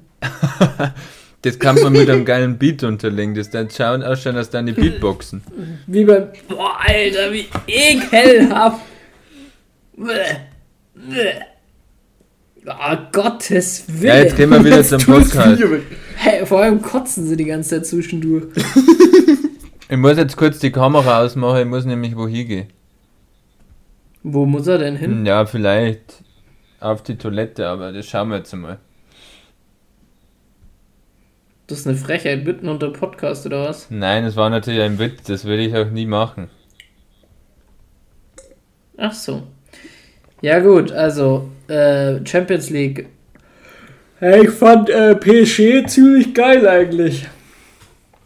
[1.44, 3.34] Das kann man mit einem geilen Beat unterlegen.
[3.34, 5.42] Das dann schauen ausschauen, als dann die Beatboxen.
[5.88, 6.28] Wie beim.
[6.48, 8.82] Boah, Alter, wie ekelhaft.
[12.68, 14.04] Oh, Gottes Willen.
[14.04, 15.64] Ja, jetzt gehen wir wieder zum Podcast.
[16.16, 18.46] Hey, vor allem kotzen sie die ganze Zeit zwischendurch.
[19.90, 22.68] Ich muss jetzt kurz die Kamera ausmachen, ich muss nämlich wohin gehen.
[24.24, 25.26] Wo muss er denn hin?
[25.26, 26.24] Ja, vielleicht
[26.80, 28.78] auf die Toilette, aber das schauen wir jetzt mal.
[31.68, 33.88] Das ist eine Frechheit, mitten unter Podcast oder was?
[33.90, 36.50] Nein, es war natürlich ein Witz, das würde ich auch nie machen.
[38.98, 39.44] Ach so.
[40.42, 43.08] Ja gut, also äh, Champions League.
[44.20, 47.28] Hey, ich fand äh, PSG ziemlich geil eigentlich.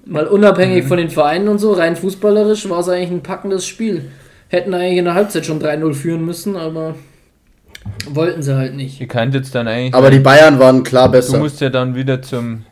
[0.05, 4.11] Mal unabhängig von den Vereinen und so, rein fußballerisch war es eigentlich ein packendes Spiel.
[4.49, 6.95] Hätten eigentlich in der Halbzeit schon 3-0 führen müssen, aber
[8.09, 9.01] wollten sie halt nicht.
[9.01, 9.93] Ihr könnt jetzt dann eigentlich.
[9.93, 11.37] Aber die Bayern waren klar du besser.
[11.37, 12.65] musst ja dann wieder zum.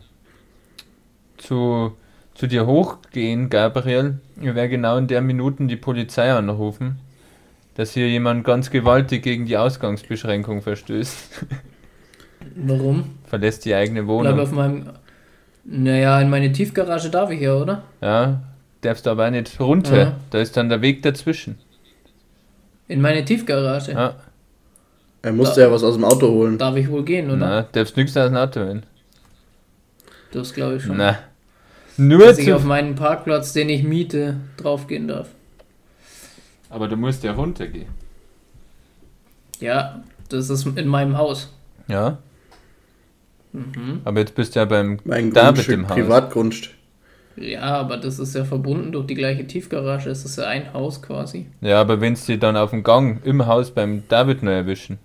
[1.43, 1.95] Zu,
[2.33, 4.19] zu dir hochgehen, Gabriel.
[4.39, 6.99] Ich werde genau in der Minuten die Polizei anrufen,
[7.75, 11.45] dass hier jemand ganz gewaltig gegen die Ausgangsbeschränkung verstößt.
[12.55, 13.11] Warum?
[13.25, 14.39] Verlässt die eigene Bleib Wohnung.
[14.39, 14.89] auf meinem.
[15.65, 17.83] Naja, in meine Tiefgarage darf ich ja, oder?
[18.01, 18.41] Ja,
[18.81, 19.97] darfst du aber auch nicht runter.
[19.97, 20.15] Ja.
[20.29, 21.57] Da ist dann der Weg dazwischen.
[22.89, 23.93] In meine Tiefgarage.
[23.93, 24.15] Ja,
[25.21, 26.57] Er musste ja was aus dem Auto holen.
[26.57, 27.37] Darf ich wohl gehen, oder?
[27.37, 28.85] na, darfst nichts aus dem Auto holen.
[30.33, 30.97] Das glaube ich schon.
[30.97, 31.17] Na.
[31.97, 35.29] Nur Dass ich auf meinen Parkplatz, den ich miete, draufgehen darf.
[36.69, 37.87] Aber du musst ja runtergehen.
[39.59, 41.53] Ja, das ist in meinem Haus.
[41.87, 42.17] Ja,
[43.51, 44.01] Mhm.
[44.03, 45.93] aber jetzt bist du ja beim Mein David Grundstück, im Haus.
[45.95, 46.73] Privatgrundstück.
[47.35, 50.09] Ja, aber das ist ja verbunden durch die gleiche Tiefgarage.
[50.09, 51.47] Es ist ja ein Haus quasi.
[51.61, 54.97] Ja, aber wenn sie dann auf dem Gang im Haus beim David noch erwischen,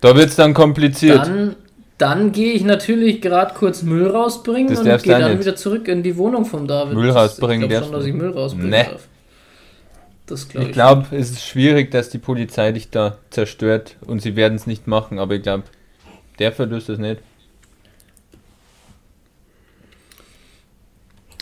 [0.00, 1.26] da wird's dann kompliziert.
[1.26, 1.56] Dann,
[1.98, 5.40] dann gehe ich natürlich gerade kurz Müll rausbringen Das und gehe dann nicht.
[5.40, 6.94] wieder zurück in die Wohnung von David.
[6.94, 8.84] Müll Das- rausbringen Ich glaube darfst schon, dass ich Müll rausbringen Nee.
[8.90, 9.08] darf.
[10.26, 10.74] Das glaube ich ich.
[10.74, 14.86] glaube, es ist schwierig, dass die Polizei dich da zerstört und sie werden es nicht
[14.86, 15.64] machen, aber ich glaube,
[16.38, 17.20] der verdurst das nicht.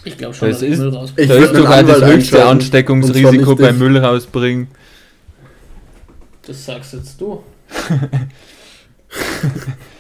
[0.05, 1.33] Ich glaube schon, Das dass ich ist- Müll rausbringe.
[1.33, 3.79] Ich da ist sogar das höchste Ansteckungsrisiko beim.
[3.79, 4.67] Müll rausbringen.
[6.45, 7.41] Das sagst jetzt du.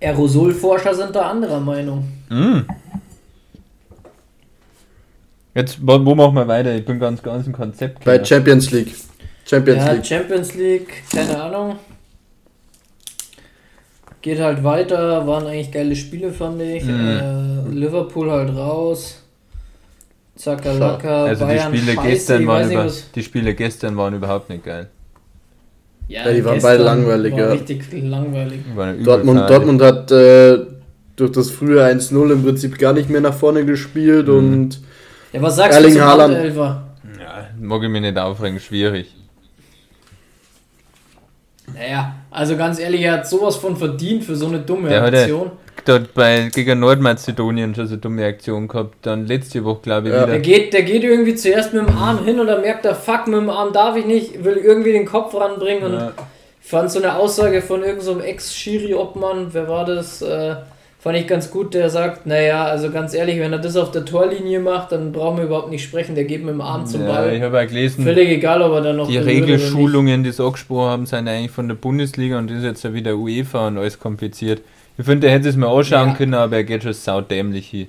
[0.00, 2.06] Aerosolforscher sind da anderer Meinung.
[2.28, 2.58] Mm.
[5.54, 6.74] Jetzt, wo, wo machen wir weiter?
[6.74, 8.04] Ich bin ganz, ganz im Konzept.
[8.04, 8.24] Bei.
[8.24, 8.94] Champions League.
[9.44, 10.06] Champions Ja, League.
[10.06, 11.76] Champions League, keine Ahnung.
[14.20, 16.84] Geht halt weiter, waren eigentlich geile Spiele, fand ich.
[16.84, 16.90] Mhm.
[17.00, 19.22] Äh, Liverpool halt raus.
[20.36, 24.48] Zakalaka, also die Bayern Spiele, scheiße, gestern waren über, was- die Spiele gestern waren überhaupt
[24.50, 24.88] nicht geil.
[26.08, 27.50] Ja, die waren beide langweilig, war ja.
[27.52, 28.60] richtig langweilig.
[28.72, 29.50] Die waren übel Dortmund.
[29.50, 30.58] Dortmund hat äh,
[31.16, 34.34] durch das frühe 1-0 im Prinzip gar nicht mehr nach vorne gespielt Mhm.
[34.34, 34.80] und
[35.32, 36.34] Ja, was sagst Erling du zum Haaland.
[36.34, 36.82] Elfer?
[37.20, 39.14] Ja, mag ich mich nicht aufregen, schwierig.
[41.74, 45.04] Naja, also ganz ehrlich, er hat sowas von verdient für so eine dumme Der ja-
[45.20, 45.50] Aktion.
[45.84, 48.96] Dort bei, gegen Nordmazedonien schon so eine dumme Aktion gehabt.
[49.02, 50.26] Dann letzte Woche, glaube ich, Ja.
[50.26, 50.38] Der wieder.
[50.40, 53.36] geht, der geht irgendwie zuerst mit dem Arm hin und dann merkt er, fuck, mit
[53.40, 56.12] dem Arm darf ich nicht, will irgendwie den Kopf ranbringen und Ja.
[56.62, 60.56] ich fand so eine Aussage von irgendeinem so Ex-Schiri-Obmann, wer war das, äh,
[61.00, 64.04] fand ich ganz gut, der sagt, naja, also ganz ehrlich, wenn er das auf der
[64.04, 67.24] Torlinie macht, dann brauchen wir überhaupt nicht sprechen, der geht mit dem Arm zum Ja,
[67.26, 67.40] ich Ball.
[67.42, 69.16] habe auch gelesen, Völlig egal, ob er dann noch die.
[69.16, 72.92] Regelschulungen, die sie angesprochen haben, sind eigentlich von der Bundesliga und das ist jetzt ja
[72.92, 74.60] wieder UEFA und alles kompliziert.
[74.98, 76.14] Ich finde, der hätte es mir anschauen Ja.
[76.14, 77.86] können, aber er geht schon saudämlich hin.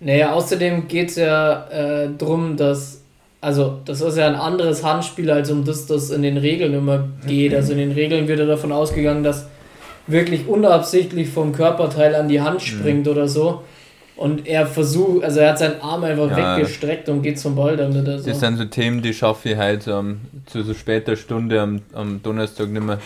[0.00, 3.02] Naja, außerdem geht es ja äh, drum, dass,
[3.40, 7.08] also das ist ja ein anderes Handspiel, als um das das in den Regeln immer
[7.26, 7.54] geht.
[7.54, 9.46] Also in den Regeln wird ja davon ausgegangen, dass
[10.08, 12.66] wirklich unabsichtlich vom Körperteil an die Hand Mhm.
[12.66, 13.62] springt oder so.
[14.16, 16.56] Und er versucht, also er hat seinen Arm einfach Ja.
[16.56, 18.06] weggestreckt und geht zum Ball damit.
[18.08, 18.28] Also.
[18.28, 21.80] Das sind so Themen, die schaffe ich halt so am, zu so später Stunde am,
[21.92, 22.98] am Donnerstag nicht mehr.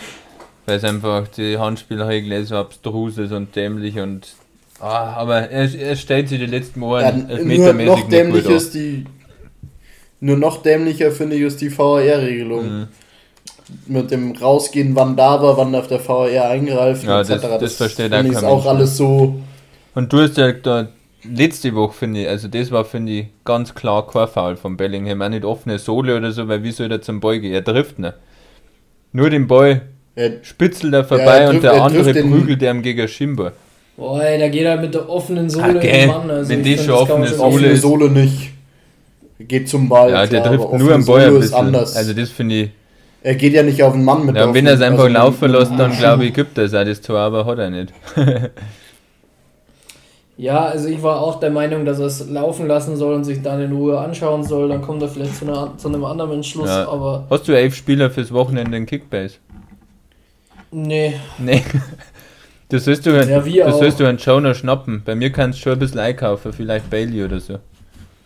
[0.67, 4.27] Weil es einfach die Handspielregel so abstrus ist und dämlich und.
[4.79, 8.73] Ah, aber er, er stellt sich die letzten Mal ja, nur elfmetermäßig noch dämlich ist
[8.75, 9.05] die
[10.19, 12.65] nur noch dämlicher finde ich ist die VAR-Regelung.
[12.81, 12.87] Mhm.
[13.87, 17.27] Mit dem Rausgehen, wann da war, wann auf der VAR eingreift, Ja, etc.
[17.29, 19.39] das- das versteht finde auch ist alles so.
[19.95, 20.89] Und du hast ja da
[21.23, 25.21] letzte Woche, finde ich, also das war, finde ich, ganz klar kein Foul von Bellingham.
[25.21, 27.53] Auch nicht offene Sohle oder so, weil wie soll er zum Ball gehen?
[27.53, 28.13] Er trifft nicht.
[29.11, 29.81] Nur den Ball
[30.17, 33.51] Er, spitzelt er Ja, vorbei er und der er andere prügelt ihm gegen Schimber.
[33.95, 36.29] Boah, ey, da geht er mit der offenen Sohle Okay, im Mann.
[36.31, 38.51] Also wenn die schon offene Sohle offene ist- Sohle nicht.
[39.39, 40.09] Geht zum Ball.
[40.09, 41.53] Ja, der klar, trifft nur am Ball ein bisschen.
[41.55, 41.95] anders.
[41.95, 42.69] Also das finde ich.
[43.21, 45.51] er geht ja nicht auf den Mann mit Ja, der wenn er es einfach laufen
[45.51, 47.93] lässt, dann glaube ich, gibt er es auch das Tor, aber hat er nicht.
[50.39, 53.41] Ja, also ich war auch der Meinung, dass er es laufen lassen soll und sich
[53.41, 54.69] dann in Ruhe anschauen soll.
[54.69, 56.87] Dann kommt er vielleicht zu, einer, zu einem anderen Entschluss, Ja.
[56.87, 59.35] aber Hast du elf Spieler fürs Wochenende in Kickbase?
[60.71, 61.13] Nee.
[61.39, 61.63] Nee.
[62.69, 65.01] Das sollst du, Ja, wie das sollst du einen Joner schnappen.
[65.05, 67.59] Bei mir kannst du schon ein bisschen einkaufen, vielleicht Bailey oder so.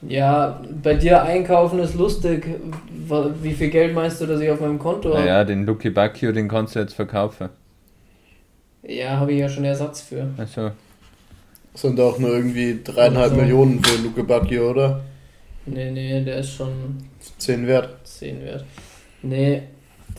[0.02, 2.48] Ja, bei dir einkaufen ist lustig.
[3.44, 5.20] Wie viel Geld meinst du, dass ich auf meinem Konto habe?
[5.22, 7.50] Naja, den Lucky Bacchio, den kannst du jetzt verkaufen.
[8.82, 10.28] Ja, habe ich ja schon Ersatz für.
[10.38, 10.72] Also,
[11.76, 13.36] Sind auch nur irgendwie dreieinhalb Also.
[13.44, 15.02] Millionen für Luke Bacchio, oder?
[15.68, 16.98] Nee, nee, der ist schon
[17.38, 17.90] 10 wert.
[18.06, 18.66] 10 wert.
[19.22, 19.62] Nee,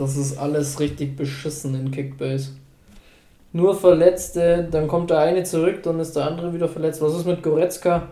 [0.03, 2.51] das ist alles richtig beschissen in Kickbase.
[3.53, 7.01] Nur Verletzte, dann kommt der eine zurück, dann ist der andere wieder verletzt.
[7.03, 8.09] Was ist mit Goretzka?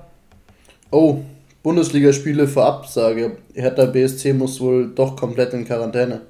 [0.91, 1.19] Oh,
[1.63, 3.39] Bundesligaspiele vor Absage.
[3.55, 6.21] Hertha BSC muss wohl doch komplett in Quarantäne.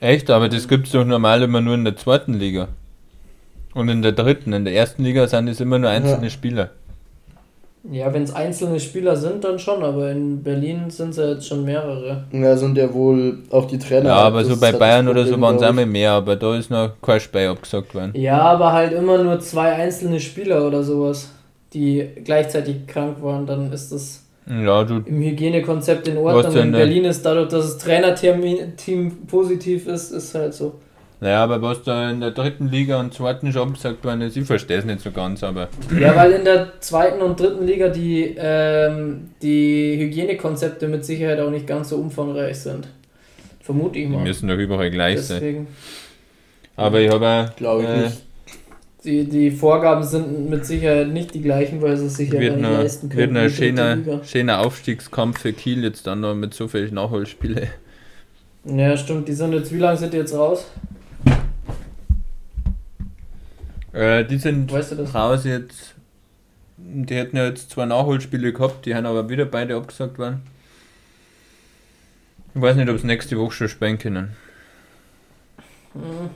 [0.00, 2.68] echt, aber das gibt es doch normal immer nur in der zweiten Liga.
[3.74, 4.52] Und in der dritten.
[4.52, 6.30] In der ersten Liga sind es immer nur einzelne Ja.
[6.30, 6.70] Spieler.
[7.90, 11.48] Ja, wenn es einzelne Spieler sind, dann schon, aber in Berlin sind es ja jetzt
[11.48, 12.24] schon mehrere.
[12.30, 14.10] Ja, sind ja wohl auch die Trainer.
[14.10, 16.70] Ja, aber so bei das Bayern oder so waren es einmal mehr, aber da ist
[16.70, 18.12] noch kein Spiel abgesagt worden.
[18.14, 21.30] Ja, aber halt immer nur zwei einzelne Spieler oder sowas,
[21.72, 26.54] die gleichzeitig krank waren, dann ist das Ja, du, im Hygienekonzept in Ordnung.
[26.56, 26.72] In?
[26.72, 30.74] Berlin ist dadurch, dass das Trainerteam Team positiv ist, ist halt so.
[31.20, 34.46] Naja, aber was da in der dritten Liga und zweiten schon abgesagt worden ist, ich
[34.46, 35.68] verstehe es nicht so ganz, aber
[35.98, 41.50] Ja, weil in der zweiten und dritten Liga die, ähm, die Hygienekonzepte mit Sicherheit auch
[41.50, 42.88] nicht ganz so umfangreich sind.
[43.60, 44.22] Vermute ich die mal.
[44.22, 45.40] müssen doch überall gleich sein.
[45.40, 45.66] Deswegen.
[46.76, 48.22] Aber ich habe auch, Glaube ich äh, nicht.
[49.04, 52.58] Die, die Vorgaben sind mit Sicherheit nicht die gleichen, weil sie es sich ja nicht
[52.58, 53.20] noch, leisten können.
[53.20, 56.94] wird noch ein die schöner, schöner Aufstiegskampf für Kiel jetzt dann noch mit so vielen
[56.94, 57.68] Nachholspielen.
[58.64, 59.26] Ja, stimmt.
[59.28, 60.66] Die sind jetzt, wie lange sind die jetzt raus?
[63.92, 65.14] Äh, die sind Weißt du das?
[65.14, 65.94] raus jetzt.
[66.76, 70.42] Die hätten ja jetzt zwei Nachholspiele gehabt, die haben aber wieder beide abgesagt worden.
[72.54, 74.30] Ich weiß nicht, ob es nächste Woche schon spielen können.
[75.94, 76.30] Mhm.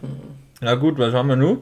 [0.60, 1.58] Na gut, was haben wir nun?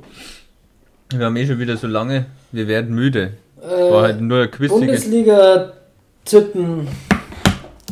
[1.11, 2.27] Wir haben eh schon wieder so lange.
[2.53, 3.35] Wir werden müde.
[3.57, 4.71] War halt Äh, nur ein Quiz.
[4.71, 5.73] Bundesliga
[6.25, 6.89] tippen.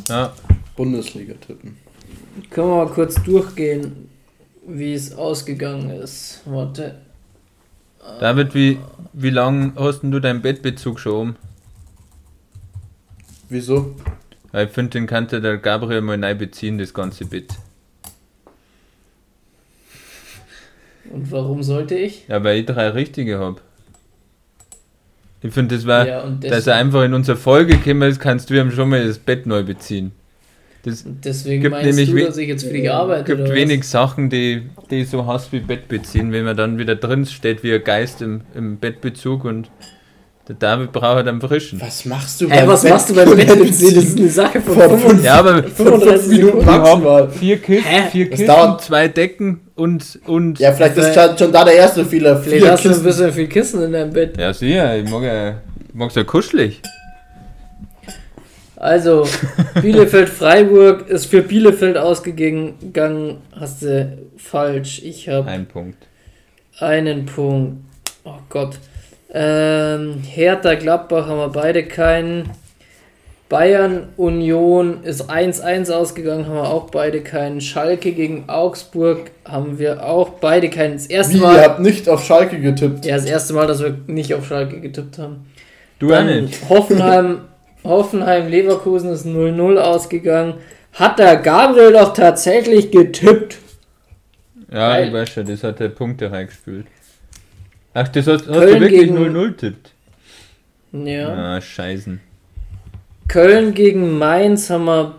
[0.08, 0.32] Ja,
[0.76, 1.76] Bundesliga tippen.
[2.50, 4.08] Können wir mal kurz durchgehen,
[4.66, 6.40] wie es ausgegangen ist.
[6.46, 6.96] Warte.
[8.20, 8.78] David, wie,
[9.12, 11.36] wie lange hast denn du deinen Bettbezug schon um?
[13.48, 13.96] Wieso?
[14.52, 17.54] Weil ich finde, den könnte der Gabriel mal neu beziehen, das ganze Bett.
[21.10, 22.26] Und warum sollte ich?
[22.28, 23.60] Ja, weil ich drei richtige habe.
[25.42, 28.60] Ich finde, das war, ja, dass er einfach in unsere Folge gekommen ist, kannst du
[28.60, 30.12] ihm schon mal das Bett neu beziehen.
[30.82, 33.24] Das deswegen gibt meinst nämlich du, dass ich jetzt für dich arbeite?
[33.24, 33.54] gibt oder was?
[33.56, 37.62] wenig Sachen, die, die so hast wie Bett beziehen, wenn man dann wieder drin steht
[37.62, 39.70] wie ein Geist im, im Bettbezug und
[40.48, 41.80] der David braucht einen frischen.
[41.80, 43.94] Was machst du Hä, was machst du beim Bettbeziehen?
[43.94, 47.30] Das ist eine Sache von Vor 35 Ja, aber 35 Minuten maximal.
[47.30, 48.02] vier Kissen, Hä?
[48.10, 52.04] vier Kissen dauert- zwei Decken und, und Ja, vielleicht ist schon- schon da der erste
[52.06, 52.36] Fehler.
[52.38, 54.36] Vielleicht hast du ein bisschen viel Kissen in deinem Bett.
[54.38, 56.80] Ja, sicher, ich mag ja, ich mag's ja kuschelig.
[58.80, 59.28] Also,
[59.82, 63.36] Bielefeld-Freiburg ist für Bielefeld ausgegangen.
[63.52, 65.02] Hast du falsch.
[65.04, 65.98] Ich habe Ein Punkt.
[66.78, 67.76] einen Punkt.
[68.24, 68.78] Oh Gott.
[69.32, 72.50] Ähm, Hertha Gladbach haben wir beide keinen.
[73.50, 77.60] Bayern Union ist 1-1 ausgegangen, haben wir auch beide keinen.
[77.60, 80.94] Schalke gegen Augsburg haben wir auch beide keinen.
[80.94, 81.60] Das erste Wie, ihr Mal.
[81.62, 83.04] habt nicht auf Schalke getippt.
[83.04, 85.46] Ja, das erste Mal, dass wir nicht auf Schalke getippt haben.
[85.98, 86.68] Du auch Dann nicht.
[86.68, 87.40] Hoffenheim,
[87.84, 90.54] Hoffenheim Leverkusen ist 0-0 ausgegangen.
[90.92, 93.58] Hat der Gabriel doch tatsächlich getippt.
[94.70, 95.06] Ja, Geil.
[95.08, 96.86] ich weiß schon, das hat der Punkte reingespült.
[97.94, 99.90] Ach, das hast, hast du wirklich gegen- 0-0 tippt?
[100.92, 101.56] Ja.
[101.56, 102.20] Ah, scheißen.
[103.28, 105.14] Köln gegen Mainz haben wir.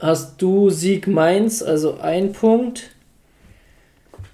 [0.00, 2.90] Hast du Sieg Mainz, also ein Punkt.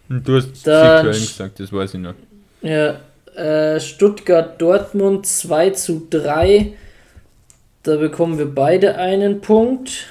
[0.09, 2.15] Und du hast Dann Sieg Köln gesagt, das weiß ich noch.
[2.63, 3.01] Ja,
[3.37, 6.73] äh, Stuttgart Dortmund 2 zu 3.
[7.89, 10.09] Da bekommen wir beide einen Punkt.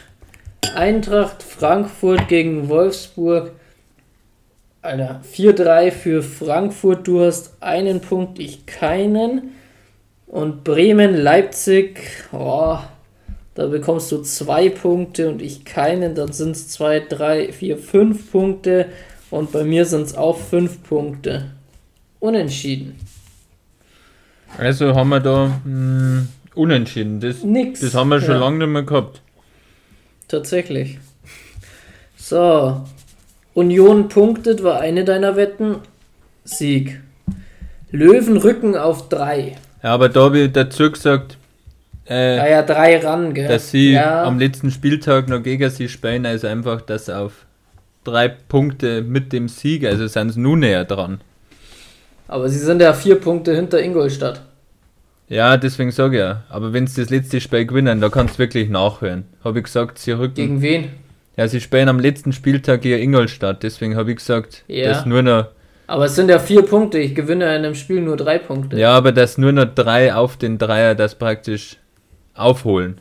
[0.74, 3.52] Eintracht Frankfurt gegen Wolfsburg.
[4.82, 7.08] Alter, 4-3 für Frankfurt.
[7.08, 9.52] Du hast einen Punkt, ich keinen.
[10.26, 12.00] Und Bremen, Leipzig,
[12.32, 12.80] oh,
[13.54, 16.16] da bekommst du zwei Punkte und ich keinen.
[16.16, 18.88] Dann sind es 2, 3, 4, 5 Punkte.
[19.30, 21.52] Und bei mir sind es auch 5 Punkte.
[22.20, 22.96] Unentschieden.
[24.58, 26.26] Also haben wir da mh,
[26.58, 27.20] unentschieden.
[27.20, 27.80] Das, Nix.
[27.82, 29.22] das haben wir schon Ja, lange nicht mehr gehabt.
[30.28, 30.98] Tatsächlich.
[32.18, 32.82] So.
[33.54, 35.78] Union punktet, war eine deiner Wetten.
[36.44, 37.00] Sieg.
[37.92, 39.56] Löwen rücken auf 3.
[39.84, 41.38] Ja, aber da habe ich dazu gesagt,
[42.10, 43.48] äh, Ja, ja, 3 ran, gell?
[43.48, 47.46] dass sie ja, am letzten Spieltag noch gegen sie spielen, also einfach, dass auf
[48.04, 51.20] drei Punkte mit dem Sieg, also sind sie nun näher dran.
[52.28, 54.42] aber sie sind ja 4 Punkte hinter Ingolstadt.
[55.30, 56.44] Ja, deswegen sage ich ja.
[56.50, 59.26] Aber wenn sie das letzte Spiel gewinnen, da kannst du wirklich nachhören.
[59.44, 60.36] Habe ich gesagt, sie rücken.
[60.36, 60.90] Gegen wen?
[61.36, 64.88] Ja, sie spielen am letzten Spieltag gegen Ingolstadt, deswegen habe ich gesagt, Ja.
[64.90, 65.48] dass nur noch,
[65.86, 66.98] Aber es sind ja 4 Punkte.
[66.98, 68.78] Ich gewinne in einem Spiel nur 3 Punkte.
[68.78, 71.78] ja, aber dass nur noch drei auf den Dreier das praktisch
[72.34, 73.00] aufholen.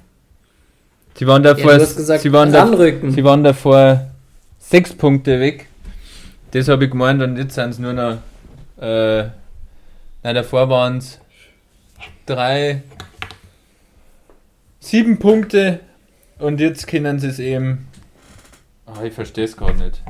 [1.14, 2.66] Sie waren Ja, davor, du hast gesagt, sie waren da,
[3.10, 4.06] sie waren davor
[4.58, 5.66] sechs Punkte weg.
[6.50, 8.18] Das habe ich gemeint und jetzt sind es nur noch,
[8.80, 9.22] äh,
[10.22, 11.18] nein, davor waren es
[12.26, 12.82] drei,
[14.80, 15.80] sieben Punkte
[16.38, 17.88] und jetzt können sie es eben,
[18.86, 20.02] ah, ich verstehe es gerade nicht.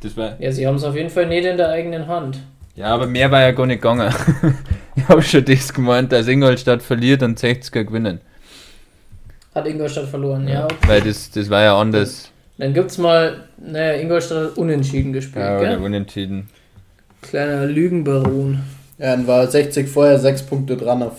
[0.00, 2.38] Das war, Ja, sie haben es auf jeden Fall nicht in der eigenen Hand.
[2.74, 4.12] Ja, aber mehr war ja gar nicht gegangen.
[4.98, 8.18] Ich habe schon das gemeint, dass Ingolstadt verliert und 60er gewinnen.
[9.54, 10.64] Hat Ingolstadt verloren, ja.
[10.64, 10.74] Okay.
[10.86, 12.30] Weil das, das war ja anders.
[12.56, 15.76] Dann gibt's mal, naja, Ingolstadt hat unentschieden gespielt, Ja, gell?
[15.78, 16.48] unentschieden.
[17.20, 18.62] Kleiner Lügenbaron.
[18.98, 21.12] Ja, dann war 60 vorher sechs Punkte dran auf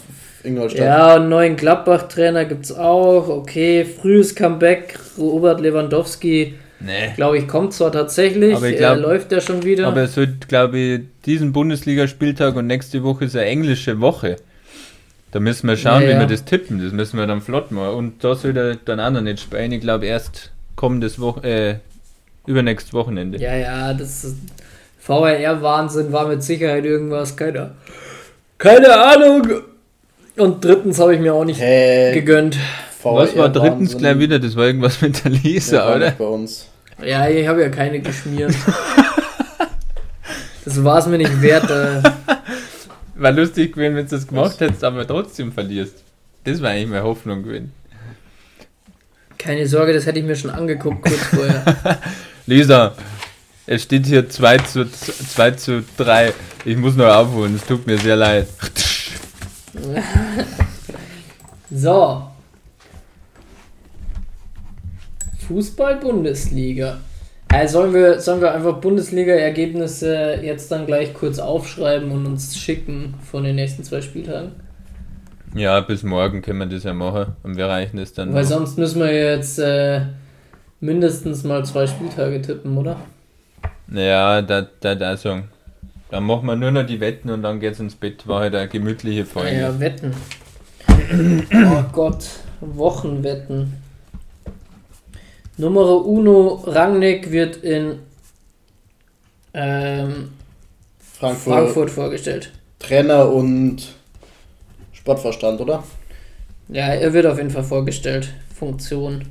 [0.44, 0.82] Ingolstadt.
[0.86, 3.28] Ja, und neuen Gladbach-Trainer gibt's auch.
[3.30, 4.98] Okay, frühes Comeback.
[5.18, 6.92] Robert Lewandowski, Nee.
[7.16, 8.56] glaube ich, kommt zwar tatsächlich.
[8.56, 9.88] Aber er glaub- läuft ja schon wieder.
[9.88, 14.38] Aber es wird, glaube ich, diesen Bundesligaspieltag und nächste Woche ist eine englische Woche.
[15.32, 16.82] Da müssen wir schauen, Ja, wie wir das tippen.
[16.82, 17.96] Das müssen wir dann flott machen.
[17.96, 19.72] Und da soll er dann auch noch nicht spielen.
[19.72, 21.76] Ich glaube, erst kommendes Woche, äh,
[22.48, 23.38] übernächstes Wochenende.
[23.40, 24.36] ja, ja, das ist.
[25.08, 27.36] VRR-Wahnsinn war mit Sicherheit irgendwas.
[27.38, 27.72] Keine,
[28.58, 29.48] keine Ahnung.
[30.38, 32.58] Und drittens habe ich mir auch nicht Hey, gegönnt.
[33.04, 33.98] Was war drittens Wahnsinn.
[34.00, 34.40] gleich wieder?
[34.40, 36.12] Das war irgendwas mit der Ja, Lisa, war oder?
[36.12, 36.68] bei uns.
[37.02, 38.54] Ja, ich habe ja keine geschmiert.
[40.66, 41.70] das war es mir nicht wert.
[41.70, 42.02] Äh,
[43.16, 46.04] War lustig gewesen, wenn du das gemacht hättest, aber trotzdem verlierst.
[46.44, 47.72] Das war eigentlich meine Hoffnung gewesen.
[49.38, 51.98] keine Sorge, das hätte ich mir schon angeguckt kurz vorher.
[52.46, 52.94] Lisa,
[53.68, 56.34] es steht hier 2 zu, 2 zu 3.
[56.66, 58.48] Ich muss noch aufholen, es tut mir sehr leid.
[61.70, 62.24] So.
[65.48, 66.98] Fußball-Bundesliga.
[67.54, 73.16] Äh, sollen, wir, sollen wir einfach Bundesliga-Ergebnisse jetzt dann gleich kurz aufschreiben und uns schicken
[73.30, 74.52] von den nächsten zwei Spieltagen?
[75.56, 78.34] Ja, bis morgen können wir das ja machen und wir reichen das dann.
[78.34, 78.50] Weil noch.
[78.50, 80.02] sonst müssen wir jetzt äh,
[80.80, 82.98] mindestens mal zwei Spieltage tippen, oder?
[83.92, 85.16] Ja, da, da, da.
[86.10, 88.28] Dann machen wir nur noch die Wetten und dann geht's ins Bett.
[88.28, 89.60] War halt eine gemütliche Folge.
[89.60, 90.14] Ja, Wetten.
[91.54, 92.26] oh Gott,
[92.62, 93.74] Wochenwetten.
[95.58, 98.00] Numero uno, Rangnick wird in
[99.54, 100.30] ähm,
[101.00, 102.52] Frankfurt, Frankfurt vorgestellt.
[102.80, 103.96] Trainer und
[104.94, 105.84] Sportverstand, oder?
[106.70, 108.34] Ja, er wird auf jeden Fall vorgestellt.
[108.54, 109.24] Funktion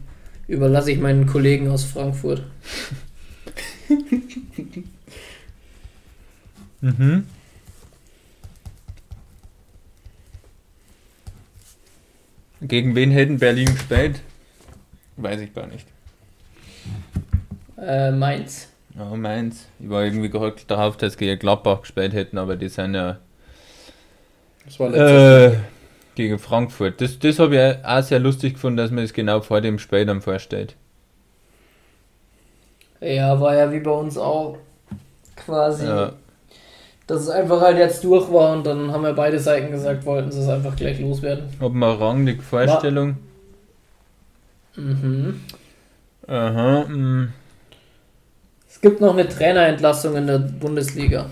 [0.49, 2.43] überlasse ich meinen Kollegen aus Frankfurt.
[6.81, 7.27] Mhm.
[12.61, 14.21] Gegen wen hätten Berlin gespielt?
[15.17, 15.87] Weiß ich gar nicht.
[17.79, 18.69] Äh, Mainz.
[18.99, 19.67] Oh, meins.
[19.79, 23.19] Ich war irgendwie gehockt darauf, dass sie gegen Gladbach gespielt hätten, aber die sind ja
[24.65, 25.59] Das war letztes äh,
[26.15, 27.01] gegen Frankfurt.
[27.01, 30.07] Das, das habe ich auch sehr lustig gefunden, dass man das genau vor dem Spiel
[30.07, 30.77] dann vorstellt.
[33.07, 34.59] Ja, war ja wie bei uns auch
[35.37, 36.13] quasi, Ja.
[37.07, 40.33] dass es einfach halt jetzt durch war und dann haben ja beide Seiten gesagt, wollten
[40.33, 41.45] sie es einfach gleich loswerden.
[41.61, 43.17] Ob man rangig Vorstellung.
[44.75, 45.41] Mhm.
[46.27, 46.85] Aha.
[46.89, 47.23] mm.
[47.23, 47.29] Mh.
[48.69, 51.31] Es gibt noch eine Trainerentlassung in der Bundesliga.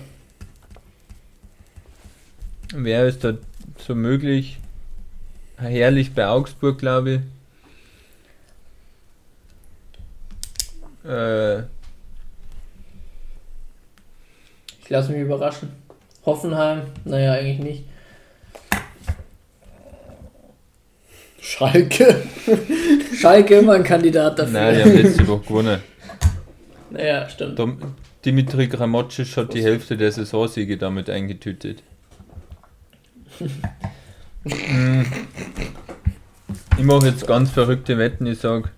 [2.73, 3.33] Wer ist da
[3.77, 4.57] so möglich?
[5.57, 7.19] Herrlich bei Augsburg, glaube ich.
[11.07, 11.59] Äh,
[14.83, 15.69] Ich lasse mich überraschen.
[16.25, 16.83] Hoffenheim?
[17.05, 17.83] Naja, eigentlich nicht.
[21.39, 22.23] Schalke.
[23.19, 24.53] Schalke immer ein Kandidat dafür.
[24.53, 25.79] nein, die haben letzte Woche gewonnen.
[26.89, 27.59] naja, stimmt.
[27.59, 27.79] Dom-
[28.23, 31.83] Dimitri Gramotschisch hat die Hälfte der Saisonsiege damit eingetütet.
[34.43, 35.01] Mm.
[36.77, 38.71] ich mache jetzt ganz verrückte Wetten, ich sag.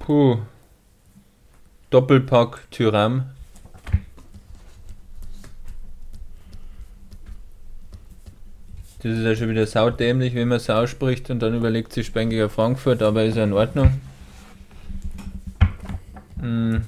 [0.00, 0.38] Puh.
[1.90, 3.26] Doppelpack Tyram.
[9.02, 12.50] Das ist ja schon wieder saudämlich, wenn man Sau spricht und dann überlegt sich Spengiger
[12.50, 14.00] Frankfurt, aber ist ja in Ordnung.
[16.36, 16.78] Mm.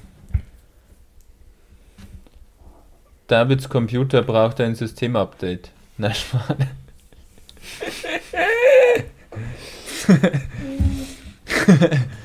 [3.27, 5.71] Davids Computer braucht ein Systemupdate.
[5.97, 6.67] Na, schade.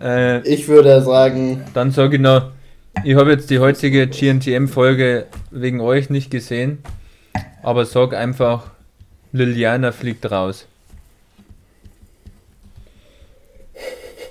[0.00, 2.50] äh, Ich würde sagen, dann sage ich noch,
[3.04, 6.78] ich habe jetzt die heutige GNTM-Folge wegen euch nicht gesehen,
[7.62, 8.70] aber sag einfach,
[9.32, 10.66] Liliana fliegt raus.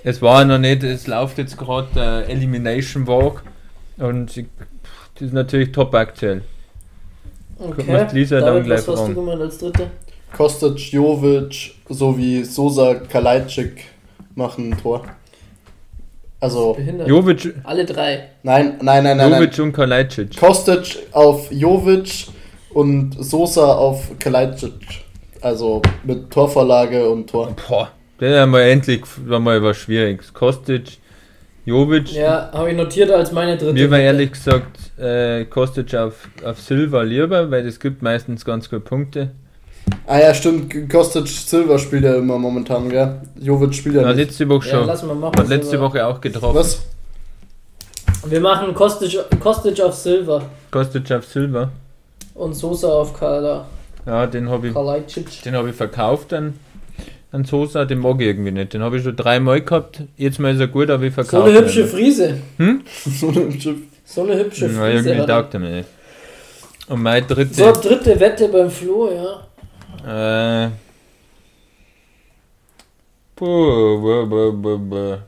[0.02, 3.42] Es war noch nicht, es läuft jetzt gerade der Elimination Walk
[3.98, 4.46] und ich,
[5.14, 6.42] das ist natürlich top aktuell.
[7.58, 9.90] Guck mal, Lisa dann David, gleich was hast du gemeint als Dritte?
[10.34, 13.84] Kostic, Jovic sowie Sosa Kalajdzic
[14.34, 15.04] machen ein Tor.
[16.40, 16.76] Also.
[17.06, 18.30] Jovic, Alle drei.
[18.42, 19.30] nein, nein, nein, nein.
[19.30, 19.42] nein.
[19.42, 20.36] Jovic und Kalajdzic.
[20.38, 22.28] Kostic auf Jovic
[22.72, 24.72] und Sosa auf Kalajdzic.
[25.42, 27.54] Also mit Torvorlage und Tor.
[27.68, 30.32] Boah, der haben wir endlich war mal was Schwieriges.
[30.32, 30.98] Kostic,
[31.66, 32.12] Jovic.
[32.12, 33.74] Ja, habe ich notiert als meine dritte.
[33.74, 38.68] Mir war ehrlich gesagt äh, Kostic auf, auf Silva lieber, weil das gibt meistens ganz
[38.70, 39.30] gute Punkte.
[40.06, 40.72] Ah ja, stimmt.
[40.90, 43.20] Kostic Silva spielt ja immer momentan, gell?
[43.38, 44.28] Jovic spielt ja Na, nicht.
[44.28, 44.86] letzte Woche Ja, schon.
[44.86, 45.36] lass mal machen.
[45.38, 45.84] Hat letzte Silva.
[45.86, 46.54] Woche auch getroffen.
[46.56, 46.80] Was?
[48.26, 51.70] Wir machen Kostic, Kostic auf Silver Kostic auf Silva.
[52.34, 53.66] und Sosa auf Kala.
[54.06, 55.42] Ja, den habe ich, Kalajdzic.
[55.42, 56.54] den hab ich verkauft an,
[57.32, 58.74] an Sosa, den mag ich irgendwie nicht.
[58.74, 60.02] Den habe ich schon dreimal gehabt.
[60.16, 62.38] Jetzt mal ist er gut, aber ich So verkaufe eine hübsche Friese.
[63.06, 63.76] so ein Schiff.
[64.04, 64.90] So eine hübsche Ja, Friese.
[64.90, 65.42] irgendwie hat er.
[65.42, 65.88] taugt er mir nicht.
[66.88, 67.54] Und meine dritte.
[67.54, 69.46] So, dritte Wette beim Flo, ja.
[70.06, 70.70] Äh.
[73.36, 75.18] Buh, buh, buh.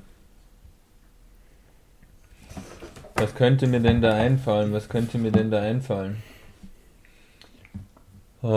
[3.17, 4.73] Was könnte mir denn da einfallen?
[4.73, 6.23] Was könnte mir denn da einfallen?
[8.43, 8.49] Oh.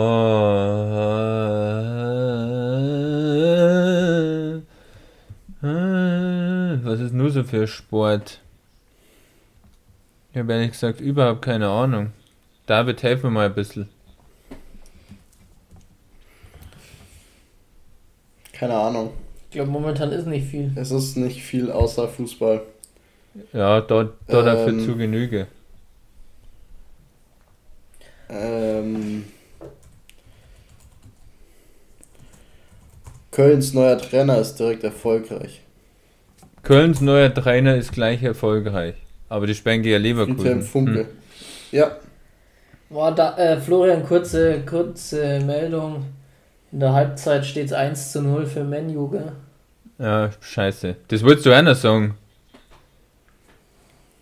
[6.82, 8.40] Was ist nur so für Sport?
[10.32, 12.12] Ich habe ehrlich gesagt überhaupt keine Ahnung.
[12.66, 13.88] David, helf mir mal ein bisschen.
[18.58, 19.10] Keine Ahnung.
[19.48, 20.72] Ich glaube, momentan ist nicht viel.
[20.76, 22.62] Es ist nicht viel außer Fußball.
[23.52, 23.80] Ja,
[24.26, 24.84] da dafür Ähm.
[24.84, 25.46] zu Genüge.
[28.28, 29.24] Ähm,
[33.30, 35.60] Kölns neuer Trainer ist direkt erfolgreich.
[36.62, 38.94] Kölns neuer Trainer ist gleich erfolgreich.
[39.28, 40.62] Aber die gegen Friedhelm Leverkusen.
[40.62, 41.00] Funke.
[41.00, 41.06] Hm.
[41.72, 41.96] Ja,
[42.88, 46.04] Boah, da, äh, Florian, kurze, kurze Meldung.
[46.76, 49.32] In der Halbzeit steht es 1 zu 0 für Menu, gell?
[49.98, 50.96] Ja, scheiße.
[51.08, 52.18] Das wolltest du einer sagen.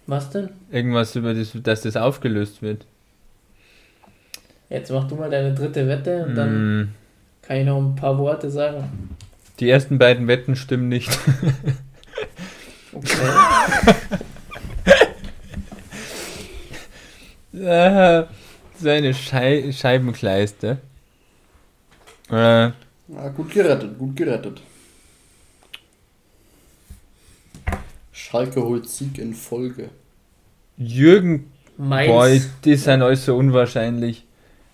[0.07, 0.51] Was denn?
[0.71, 2.87] Irgendwas über das, dass das aufgelöst wird.
[4.71, 6.95] Jetzt mach du mal deine dritte Wette und dann Mm,
[7.43, 9.17] kann ich noch ein paar Worte sagen.
[9.59, 11.11] Die ersten beiden Wetten stimmen nicht.
[12.93, 13.17] Okay.
[17.67, 18.29] Ah,
[18.81, 20.79] so eine Schei Scheibenkleiste.
[22.31, 24.61] Äh, ja, gut gerettet, gut gerettet.
[28.13, 29.91] Schalke holt Sieg in Folge.
[30.77, 32.09] Jürgen Mainz.
[32.09, 34.25] Boah, die sind alles so unwahrscheinlich.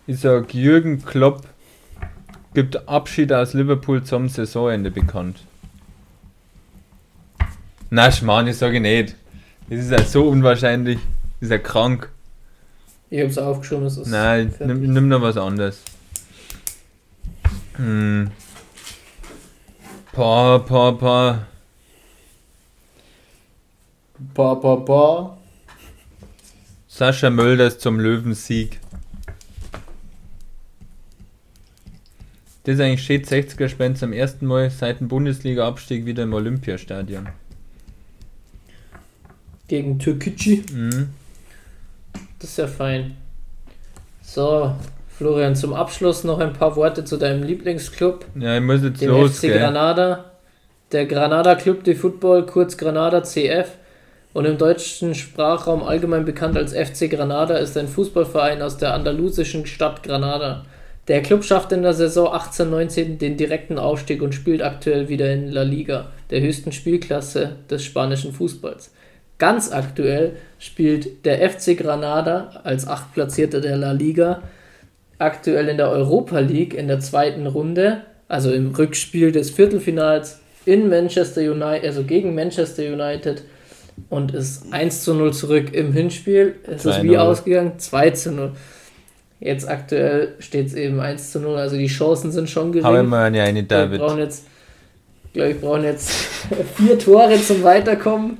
[0.07, 1.47] Ich sag, Jürgen Klopp
[2.55, 5.39] gibt Abschied aus Liverpool zum Saisonende bekannt.
[7.91, 9.17] Na, Schmarrn, ich sage nicht.
[9.69, 10.99] Das ist ja so unwahrscheinlich.
[11.41, 12.11] Das ist ja krank.
[13.09, 14.07] Ich hab's aufgeschoben, es ist.
[14.09, 15.83] Nein, nimm, nimm noch was anderes.
[17.81, 18.31] Hm.
[20.13, 21.47] Pa, pa, pa.
[24.35, 25.39] Pa, pa, pa.
[26.89, 28.81] Sascha Mölders zum Löwensieg.
[32.65, 37.31] Das ist eigentlich steht 60er Spend zum ersten Mal seit dem Bundesliga-Abstieg wieder im Olympiastadion.
[39.69, 40.65] Gegen Türkgücü.
[40.71, 41.15] Mhm.
[42.41, 43.17] Das ist ja fein.
[44.21, 44.77] So,
[45.21, 49.11] Florian, zum Abschluss noch ein paar Worte zu deinem Lieblingsclub, Ja, ich muss jetzt dem
[49.11, 49.59] los, FC gell?
[49.59, 50.25] Granada.
[50.93, 53.69] Der Granada Club de Football, kurz Granada CF
[54.33, 59.67] und im deutschen Sprachraum allgemein bekannt als FC Granada, ist ein Fußballverein aus der andalusischen
[59.67, 60.65] Stadt Granada.
[61.07, 65.49] Der Club schafft in der Saison 18-19 den direkten Aufstieg und spielt aktuell wieder in
[65.49, 68.91] La Liga, der höchsten Spielklasse des spanischen Fußballs.
[69.37, 74.41] Ganz aktuell spielt der FC Granada als Achtplatzierter der La Liga
[75.21, 80.89] aktuell in der Europa League in der zweiten Runde, also im Rückspiel des Viertelfinals in
[80.89, 83.43] Manchester United, also gegen Manchester United
[84.09, 86.55] und ist 1 zu 0 zurück im Hinspiel.
[86.67, 87.19] Es ist wie 2-0.
[87.19, 87.73] ausgegangen?
[87.79, 88.53] 2 zu 0.
[89.41, 93.09] Jetzt aktuell steht es eben 1 zu 0, also die Chancen sind schon gering.
[93.09, 94.01] mal eine, eine Wir David.
[94.01, 94.47] brauchen jetzt,
[95.33, 96.11] glaube, ich brauchen jetzt
[96.77, 98.39] vier Tore zum Weiterkommen.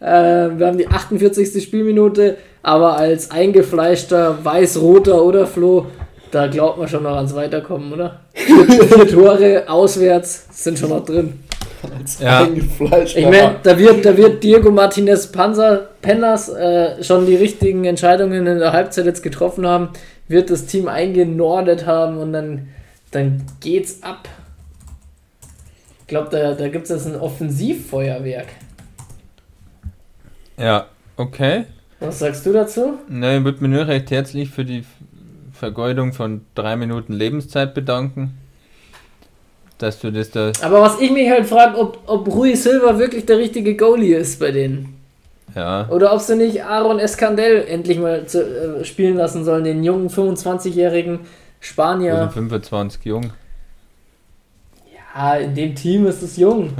[0.00, 1.62] Äh, wir haben die 48.
[1.62, 5.86] Spielminute, aber als eingefleischter weiß-roter oder Flo,
[6.32, 8.20] da glaubt man schon noch ans Weiterkommen, oder?
[8.34, 11.38] vier Tore auswärts sind schon noch drin.
[11.98, 12.44] Als Ja.
[12.44, 17.84] eingefleischter Ich meine, da wird, da wird Diego Martinez Panzer Penners äh, schon die richtigen
[17.84, 19.90] Entscheidungen in der Halbzeit jetzt getroffen haben,
[20.26, 22.68] wird das Team eingenordet haben und dann,
[23.10, 24.28] dann geht's ab.
[26.00, 28.46] Ich glaube, da, da gibt es jetzt ein Offensivfeuerwerk.
[30.58, 31.64] Ja, okay.
[32.00, 32.94] Was sagst du dazu?
[33.08, 34.84] Na, ich würde mich nur recht herzlich für die
[35.62, 38.36] Vergeudung von drei Minuten Lebenszeit bedanken.
[39.78, 40.50] Dass du das da.
[40.60, 44.40] Aber was ich mich halt frage, ob, ob Rui Silva wirklich der richtige Goalie ist
[44.40, 45.00] bei denen.
[45.54, 45.88] Ja.
[45.88, 48.40] Oder ob sie nicht Aaron Escandel endlich mal zu,
[48.80, 51.20] äh, spielen lassen sollen, den jungen 25-jährigen
[51.60, 52.14] Spanier.
[52.14, 52.28] Ja.
[52.28, 53.32] 25 jung.
[55.14, 56.70] Ja, in dem Team ist es jung.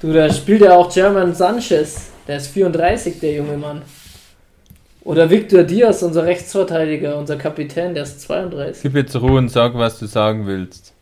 [0.00, 2.10] Du, da spielt ja auch German Sanchez.
[2.26, 3.82] Der ist 34, der junge Mann.
[5.04, 8.82] Oder Victor Diaz, unser Rechtsverteidiger, unser Kapitän, der ist 32.
[8.82, 10.92] Gib jetzt Ruhe und sag, was du sagen willst.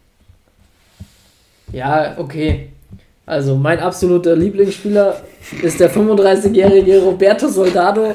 [1.73, 2.71] Ja, okay.
[3.27, 5.21] Also mein absoluter Lieblingsspieler
[5.63, 8.15] ist der 35-jährige Roberto Soldado.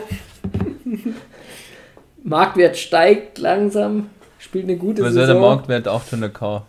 [2.24, 4.10] Marktwert steigt langsam,
[4.40, 5.42] spielt eine gute Was ist der Saison.
[5.42, 6.64] Marktwert 800k?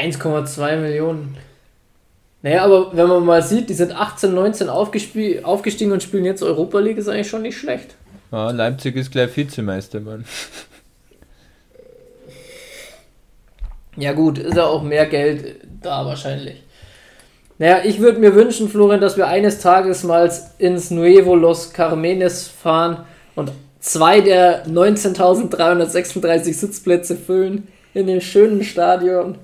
[0.00, 1.36] 1,2 Millionen.
[2.42, 6.42] Naja, aber wenn man mal sieht, die sind 18, 19 aufgespie- aufgestiegen und spielen jetzt
[6.42, 7.94] Europa League, ist eigentlich schon nicht schlecht.
[8.32, 10.24] Ja, Leipzig ist gleich Vizemeister, Mann.
[13.96, 16.62] Ja gut, ist ja auch mehr Geld da wahrscheinlich.
[17.58, 22.48] Naja, ich würde mir wünschen, Florian, dass wir eines Tages mal ins Nuevo Los Carmenes
[22.48, 29.36] fahren und zwei der 19.336 Sitzplätze füllen in dem schönen Stadion.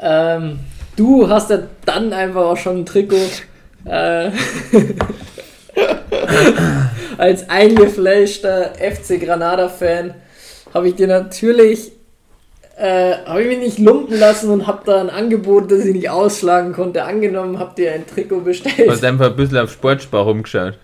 [0.00, 0.60] Ähm,
[0.96, 3.16] du hast ja dann einfach auch schon ein Trikot.
[3.84, 4.30] Äh,
[7.18, 10.14] als eingefleischter FC Granada-Fan
[10.74, 11.92] habe ich dir natürlich
[12.76, 16.10] äh, habe ich mich nicht lumpen lassen und habe da ein Angebot, das ich nicht
[16.10, 18.90] ausschlagen konnte, angenommen, habe dir ein Trikot Du bestellt.
[18.90, 20.78] hast einfach ein bisschen auf Sportspar rumgeschaut.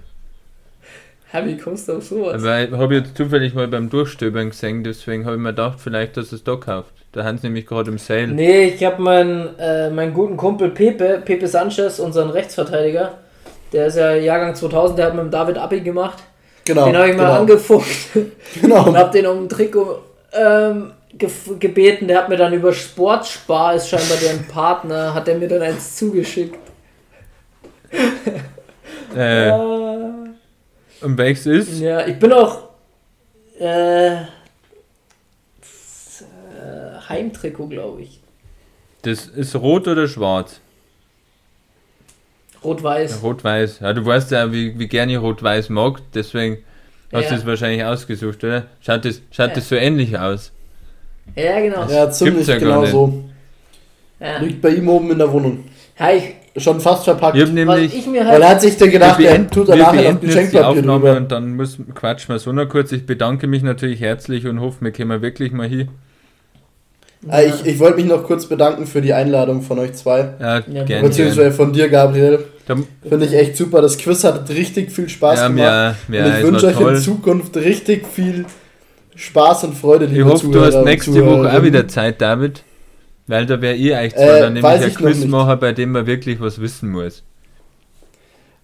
[1.33, 2.43] Ja, wie kommst du auf sowas?
[2.43, 6.33] Ich habe jetzt zufällig mal beim Durchstöbern gesehen, deswegen habe ich mir gedacht, vielleicht, dass
[6.33, 6.93] es da kauft.
[7.13, 8.29] Da haben sie nämlich gerade im Sale.
[8.29, 13.15] Nee, ich habe meinen, äh, meinen guten Kumpel Pepe, Pepe Sanchez, unseren Rechtsverteidiger,
[13.73, 16.19] der ist ja Jahrgang 2000, der hat mit dem David Abi gemacht.
[16.67, 16.85] Genau.
[16.87, 17.39] den habe ich mal genau.
[17.41, 18.95] angefuckt und Genau.
[18.95, 20.01] habe den um ein Trikot
[20.35, 22.09] ähm, gef- gebeten.
[22.09, 25.97] Der hat mir dann über Sportspar, ist scheinbar deren Partner, hat er mir dann eins
[25.97, 26.57] zugeschickt.
[29.17, 30.15] Äh, Ah.
[31.01, 31.81] und welches ist?
[31.81, 32.69] Ja, ich bin auch
[33.59, 34.17] äh,
[37.09, 38.21] Heimtrikot, glaube ich.
[39.03, 40.61] Das ist rot oder schwarz?
[42.65, 43.23] Rot-Weiß.
[43.23, 43.81] Rot-Weiß.
[43.81, 46.59] Ja, du weißt ja, wie, wie gerne ich Rot-Weiß mag, deswegen
[47.13, 47.31] hast Ja.
[47.31, 48.67] du es wahrscheinlich ausgesucht, oder?
[48.81, 49.55] Schaut das, schaut Ja.
[49.55, 50.53] das so ähnlich aus?
[51.37, 51.85] Ja, genau.
[51.85, 53.25] Ja, Ja, ziemlich ja genau so.
[54.19, 54.39] ja.
[54.39, 55.65] Liegt bei ihm oben in der Wohnung.
[56.17, 57.37] ich, Schon fast verpackt.
[57.37, 57.97] Ich nämlich.
[57.97, 58.43] ich mir Weil halt.
[58.43, 61.17] er hat sich dann gedacht, er tut danach die Geschenkpapier Aufnahme drüber.
[61.19, 62.91] und dann muss, quatschen wir so noch kurz.
[62.91, 65.87] Ich bedanke mich natürlich herzlich und hoffe, wir kommen wirklich mal hier.
[67.27, 70.35] Ah, ich ich wollte mich noch kurz bedanken für die Einladung von euch zwei.
[70.39, 70.85] Ja, Ja, gerne.
[70.85, 71.05] Gern.
[71.05, 72.45] Beziehungsweise von dir, Gabriel.
[73.09, 73.81] Finde ich echt super.
[73.83, 75.65] Das Quiz hat richtig viel Spaß ja, gemacht.
[75.65, 77.01] ja, ja, und ich wünsche euch in toll.
[77.01, 78.45] Zukunft richtig viel
[79.17, 82.21] Spaß und Freude, Ich liebe hoffe, du Zuhörer hast und nächste Woche auch wieder Zeit,
[82.21, 82.63] David.
[83.27, 85.93] Weil da wäre ihr eigentlich Äh, zwar dann nämlich ein ich Quiz machen, bei dem
[85.93, 87.25] man wirklich was wissen muss.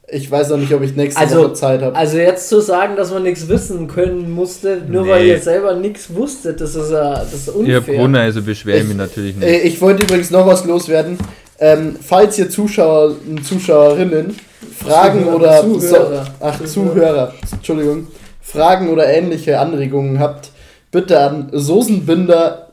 [0.06, 1.96] Ich weiß noch nicht, ob ich nächste Also- Woche Zeit habe.
[1.96, 5.10] Also jetzt zu sagen, dass man nichts wissen können musste, nur Nee.
[5.10, 7.80] weil ihr selber nichts wusstet, das ist ja das ist Ich unfair.
[7.80, 9.48] Corona, also beschwere ich Ich- mich natürlich nicht.
[9.48, 11.16] Äh, ich wollte übrigens noch was loswerden.
[11.58, 14.36] Ähm, falls ihr Zuschauer und Zuschauerinnen
[14.78, 16.24] Fragen Zuhörer, oder Zuhörer.
[16.24, 16.66] So, ach Zuhörer.
[16.66, 18.06] Zuhörer, Entschuldigung,
[18.42, 20.50] Fragen oder ähnliche Anregungen habt,
[20.90, 22.68] bitte an Soßenbinder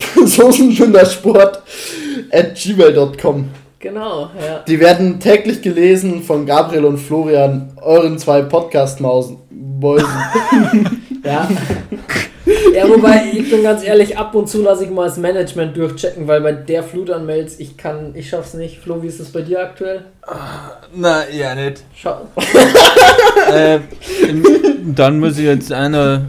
[0.24, 1.62] Soßenbindersport
[2.32, 3.48] at gmail.com.
[3.82, 4.60] Genau, ja.
[4.68, 9.38] Die werden täglich gelesen von Gabriel und Florian, euren zwei Podcast-Mausen.
[9.50, 10.08] Mäusen.
[11.24, 11.48] Ja.
[12.74, 16.26] ja, wobei, ich bin ganz ehrlich, ab und zu lasse ich mal das Management durchchecken,
[16.26, 18.80] weil bei der Flut an Mails, ich kann, ich schaff's nicht.
[18.80, 20.06] Flo, wie ist es bei dir aktuell?
[20.92, 21.84] Na, ja nicht.
[21.94, 22.26] Schau.
[23.54, 23.78] äh,
[24.84, 26.22] dann muss ich jetzt einer,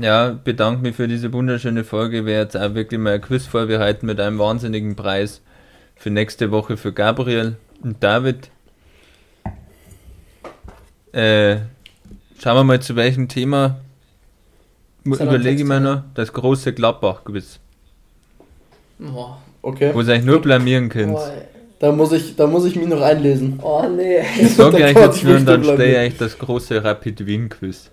[0.00, 2.18] ja, bedanke mich für diese wunderschöne Folge.
[2.18, 5.42] Ich werde jetzt auch wirklich mal ein Quiz vorbereiten mit einem wahnsinnigen Preis
[6.02, 8.50] für nächste Woche für Gabriel und David.
[11.12, 11.58] Äh,
[12.42, 13.76] schauen wir mal zu welchem Thema.
[15.04, 16.02] Er Überlege ich mir noch.
[16.14, 17.60] Das große Gladbach-Quiz.
[19.62, 21.12] Okay, Wo ihr euch nur blamieren könnt.
[21.12, 21.30] Boah,
[21.78, 23.60] da muss ich, da muss ich mich noch einlesen.
[23.62, 24.22] oh nee.
[24.40, 27.92] Ich sage euch jetzt ich nur und dann stehe ich das große Rapid Wien Quiz.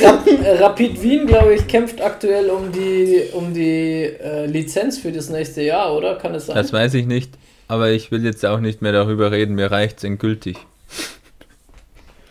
[0.00, 5.12] Rap äh, Rapid Wien, glaube ich, kämpft aktuell um die, um die äh, Lizenz für
[5.12, 6.16] das nächste Jahr, oder?
[6.16, 6.56] Kann es sein?
[6.56, 7.30] Das weiß ich nicht,
[7.68, 10.56] aber ich will jetzt auch nicht mehr darüber reden, mir reicht's endgültig.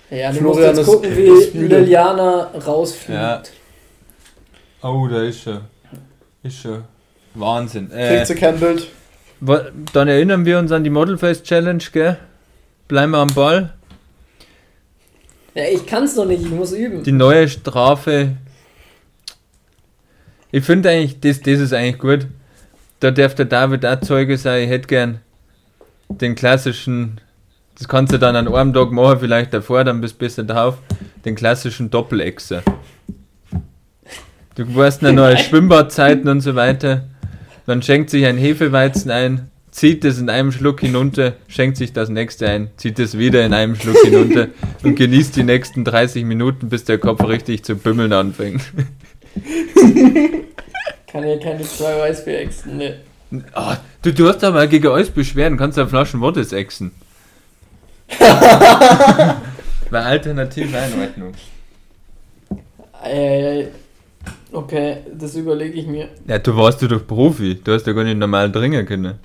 [0.10, 1.58] ja, du Florian musst jetzt gucken, wie.
[1.58, 3.20] Liliana rausfliegt.
[3.20, 3.44] Ja.
[4.84, 5.60] Oh, da ist schon.
[6.44, 6.84] Ist schon.
[7.36, 7.90] Wahnsinn.
[7.90, 8.88] Kriegt Äh, sie kein Bild?
[9.94, 12.18] dann erinnern wir uns an die Modelfest Challenge, gell?
[12.88, 13.74] Bleiben wir am Ball.
[15.53, 17.03] Ja, ich kann es noch nicht, ich muss üben.
[17.03, 18.38] Die neue Strafe.
[20.52, 22.28] Ich finde eigentlich, das, das ist eigentlich gut.
[22.99, 24.64] Da darf der David auch Zeuge sein.
[24.64, 25.19] Ich hätte gern
[26.10, 27.19] den klassischen,
[27.78, 30.78] das kannst du dann an einem Tag machen, vielleicht davor, dann bist du besser drauf,
[31.26, 32.64] den klassischen Doppelechser.
[34.56, 37.06] Du weißt noch neue Schwimmbadzeiten und so weiter.
[37.65, 42.10] Dann schenkt sich ein Hefeweizen ein, zieht es in einem Schluck hinunter, schenkt sich das
[42.10, 44.49] nächste ein, zieht es wieder in einem Schluck hinunter
[44.84, 48.61] und genießt die nächsten 30 Minuten, bis der Kopf richtig zu bümmeln anfängt.
[51.07, 52.98] Kann ja keine zwei Weißbier exen, ne.
[53.56, 56.91] Oh, du, du hast aber gegen alles Beschwerden, kannst du Flaschen Wortes exen.
[58.19, 61.34] War alternative Einordnung.
[64.52, 66.10] Okay, das überlege ich mir.
[66.27, 67.56] Ja, du warst du doch Profi.
[67.56, 69.15] Du hast ja gar nicht normal dringen können.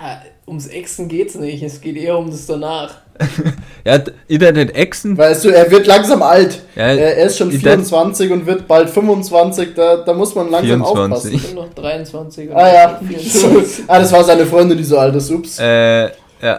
[0.00, 1.62] Ja, ums Exen geht's nicht.
[1.62, 2.96] Es geht eher um das danach.
[3.84, 3.98] ja,
[4.28, 5.16] nicht exen.
[5.16, 6.62] Weißt du, er wird langsam alt.
[6.74, 9.74] Ja, er ist schon 24 und wird bald 25.
[9.74, 11.02] Da, da muss man langsam 24.
[11.02, 11.34] aufpassen.
[11.34, 12.50] Ich bin noch 23.
[12.50, 13.00] und Ah ja.
[13.06, 13.84] 24.
[13.88, 15.30] ah, das war seine Freundin, die so alt ist.
[15.30, 15.60] Ups.
[15.60, 16.06] Äh,
[16.42, 16.58] ja.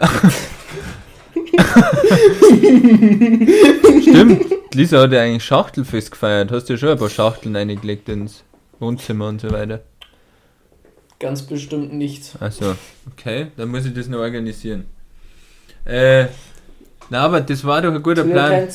[4.00, 4.46] Stimmt.
[4.74, 6.50] Lisa hat ja eigentlich Schachtelfest gefeiert.
[6.50, 8.44] Hast du ja schon ein paar Schachteln eingelegt ins
[8.78, 9.82] Wohnzimmer und so weiter.
[11.18, 12.36] Ganz bestimmt nicht.
[12.40, 12.76] Also,
[13.10, 14.84] okay, dann muss ich das noch organisieren.
[15.84, 16.26] Äh,
[17.08, 18.68] na, aber das war doch ein guter Tu Plan.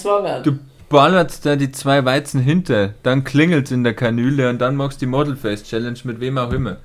[0.43, 0.57] Du
[0.89, 5.05] ballerst da die zwei Weizen hinter, dann klingelt's in der Kanüle und dann machst du
[5.05, 6.77] die Modelfest Challenge mit wem auch immer.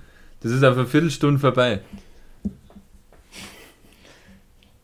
[0.42, 1.80] Das ist auf eine Viertelstunde vorbei.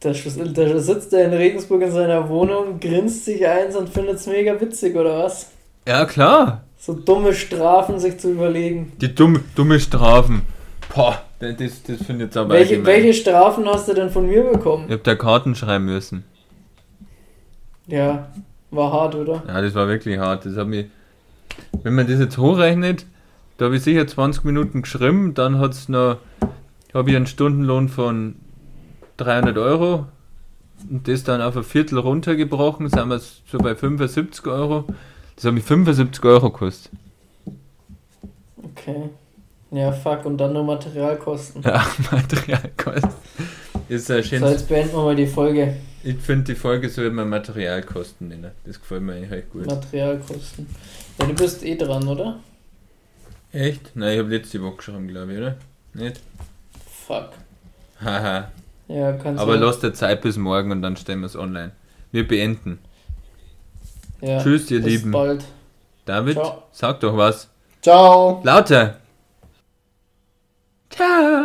[0.00, 4.60] Da, sitzt er in Regensburg in seiner Wohnung, grinst sich eins und findet es mega
[4.60, 5.52] witzig, oder was?
[5.86, 6.64] Ja, klar.
[6.76, 8.92] So dumme Strafen sich zu überlegen.
[9.00, 10.42] Die dumme, dumme Strafen.
[10.94, 14.44] Boah, das, das finde ich jetzt aber Welche, welche Strafen hast du denn von mir
[14.44, 14.84] bekommen?
[14.88, 16.24] Ich hab da Karten schreiben müssen.
[17.86, 18.28] Ja,
[18.70, 19.42] war hart, oder?
[19.46, 20.44] Ja, das war wirklich hart.
[20.44, 20.86] Das hat mich,
[21.82, 23.06] wenn man das jetzt hochrechnet,
[23.56, 26.18] da habe ich sicher 20 Minuten geschrieben, dann hat's noch,
[26.92, 28.36] habe ich einen Stundenlohn von
[29.16, 30.06] 300 Euro
[30.90, 34.84] und das dann auf ein Viertel runtergebrochen, sind wir so bei 75 Euro.
[35.36, 36.92] Das hat mich 75 Euro gekostet.
[38.62, 39.10] Okay.
[39.72, 41.62] Ja, fuck, und dann nur Materialkosten.
[41.62, 43.10] Ja, Materialkosten.
[43.88, 44.50] Ist ein So, schönes.
[44.50, 45.76] jetzt beenden wir mal die Folge.
[46.04, 48.50] Ich finde, die Folge soll man Materialkosten nennen.
[48.66, 49.66] Das gefällt mir eigentlich recht gut.
[49.66, 50.66] Materialkosten.
[51.18, 52.38] Ja, du bist eh dran, oder?
[53.52, 53.94] Echt?
[53.94, 55.56] Nein, ich habe letzte Woche geschrieben, glaube ich, oder?
[55.94, 56.20] Nicht?
[57.06, 57.30] Fuck.
[58.02, 58.50] Haha.
[58.88, 59.64] Ja, kannst Aber du.
[59.64, 61.72] lass der Zeit bis morgen und dann stellen wir es online.
[62.10, 62.78] Wir beenden.
[64.20, 65.12] Ja, Tschüss, ihr bis Lieben.
[65.12, 65.44] bald.
[66.04, 66.62] David, Ciao.
[66.72, 67.48] sag doch was.
[67.80, 68.40] Ciao.
[68.44, 69.01] Lauter!
[70.94, 71.41] Ciao!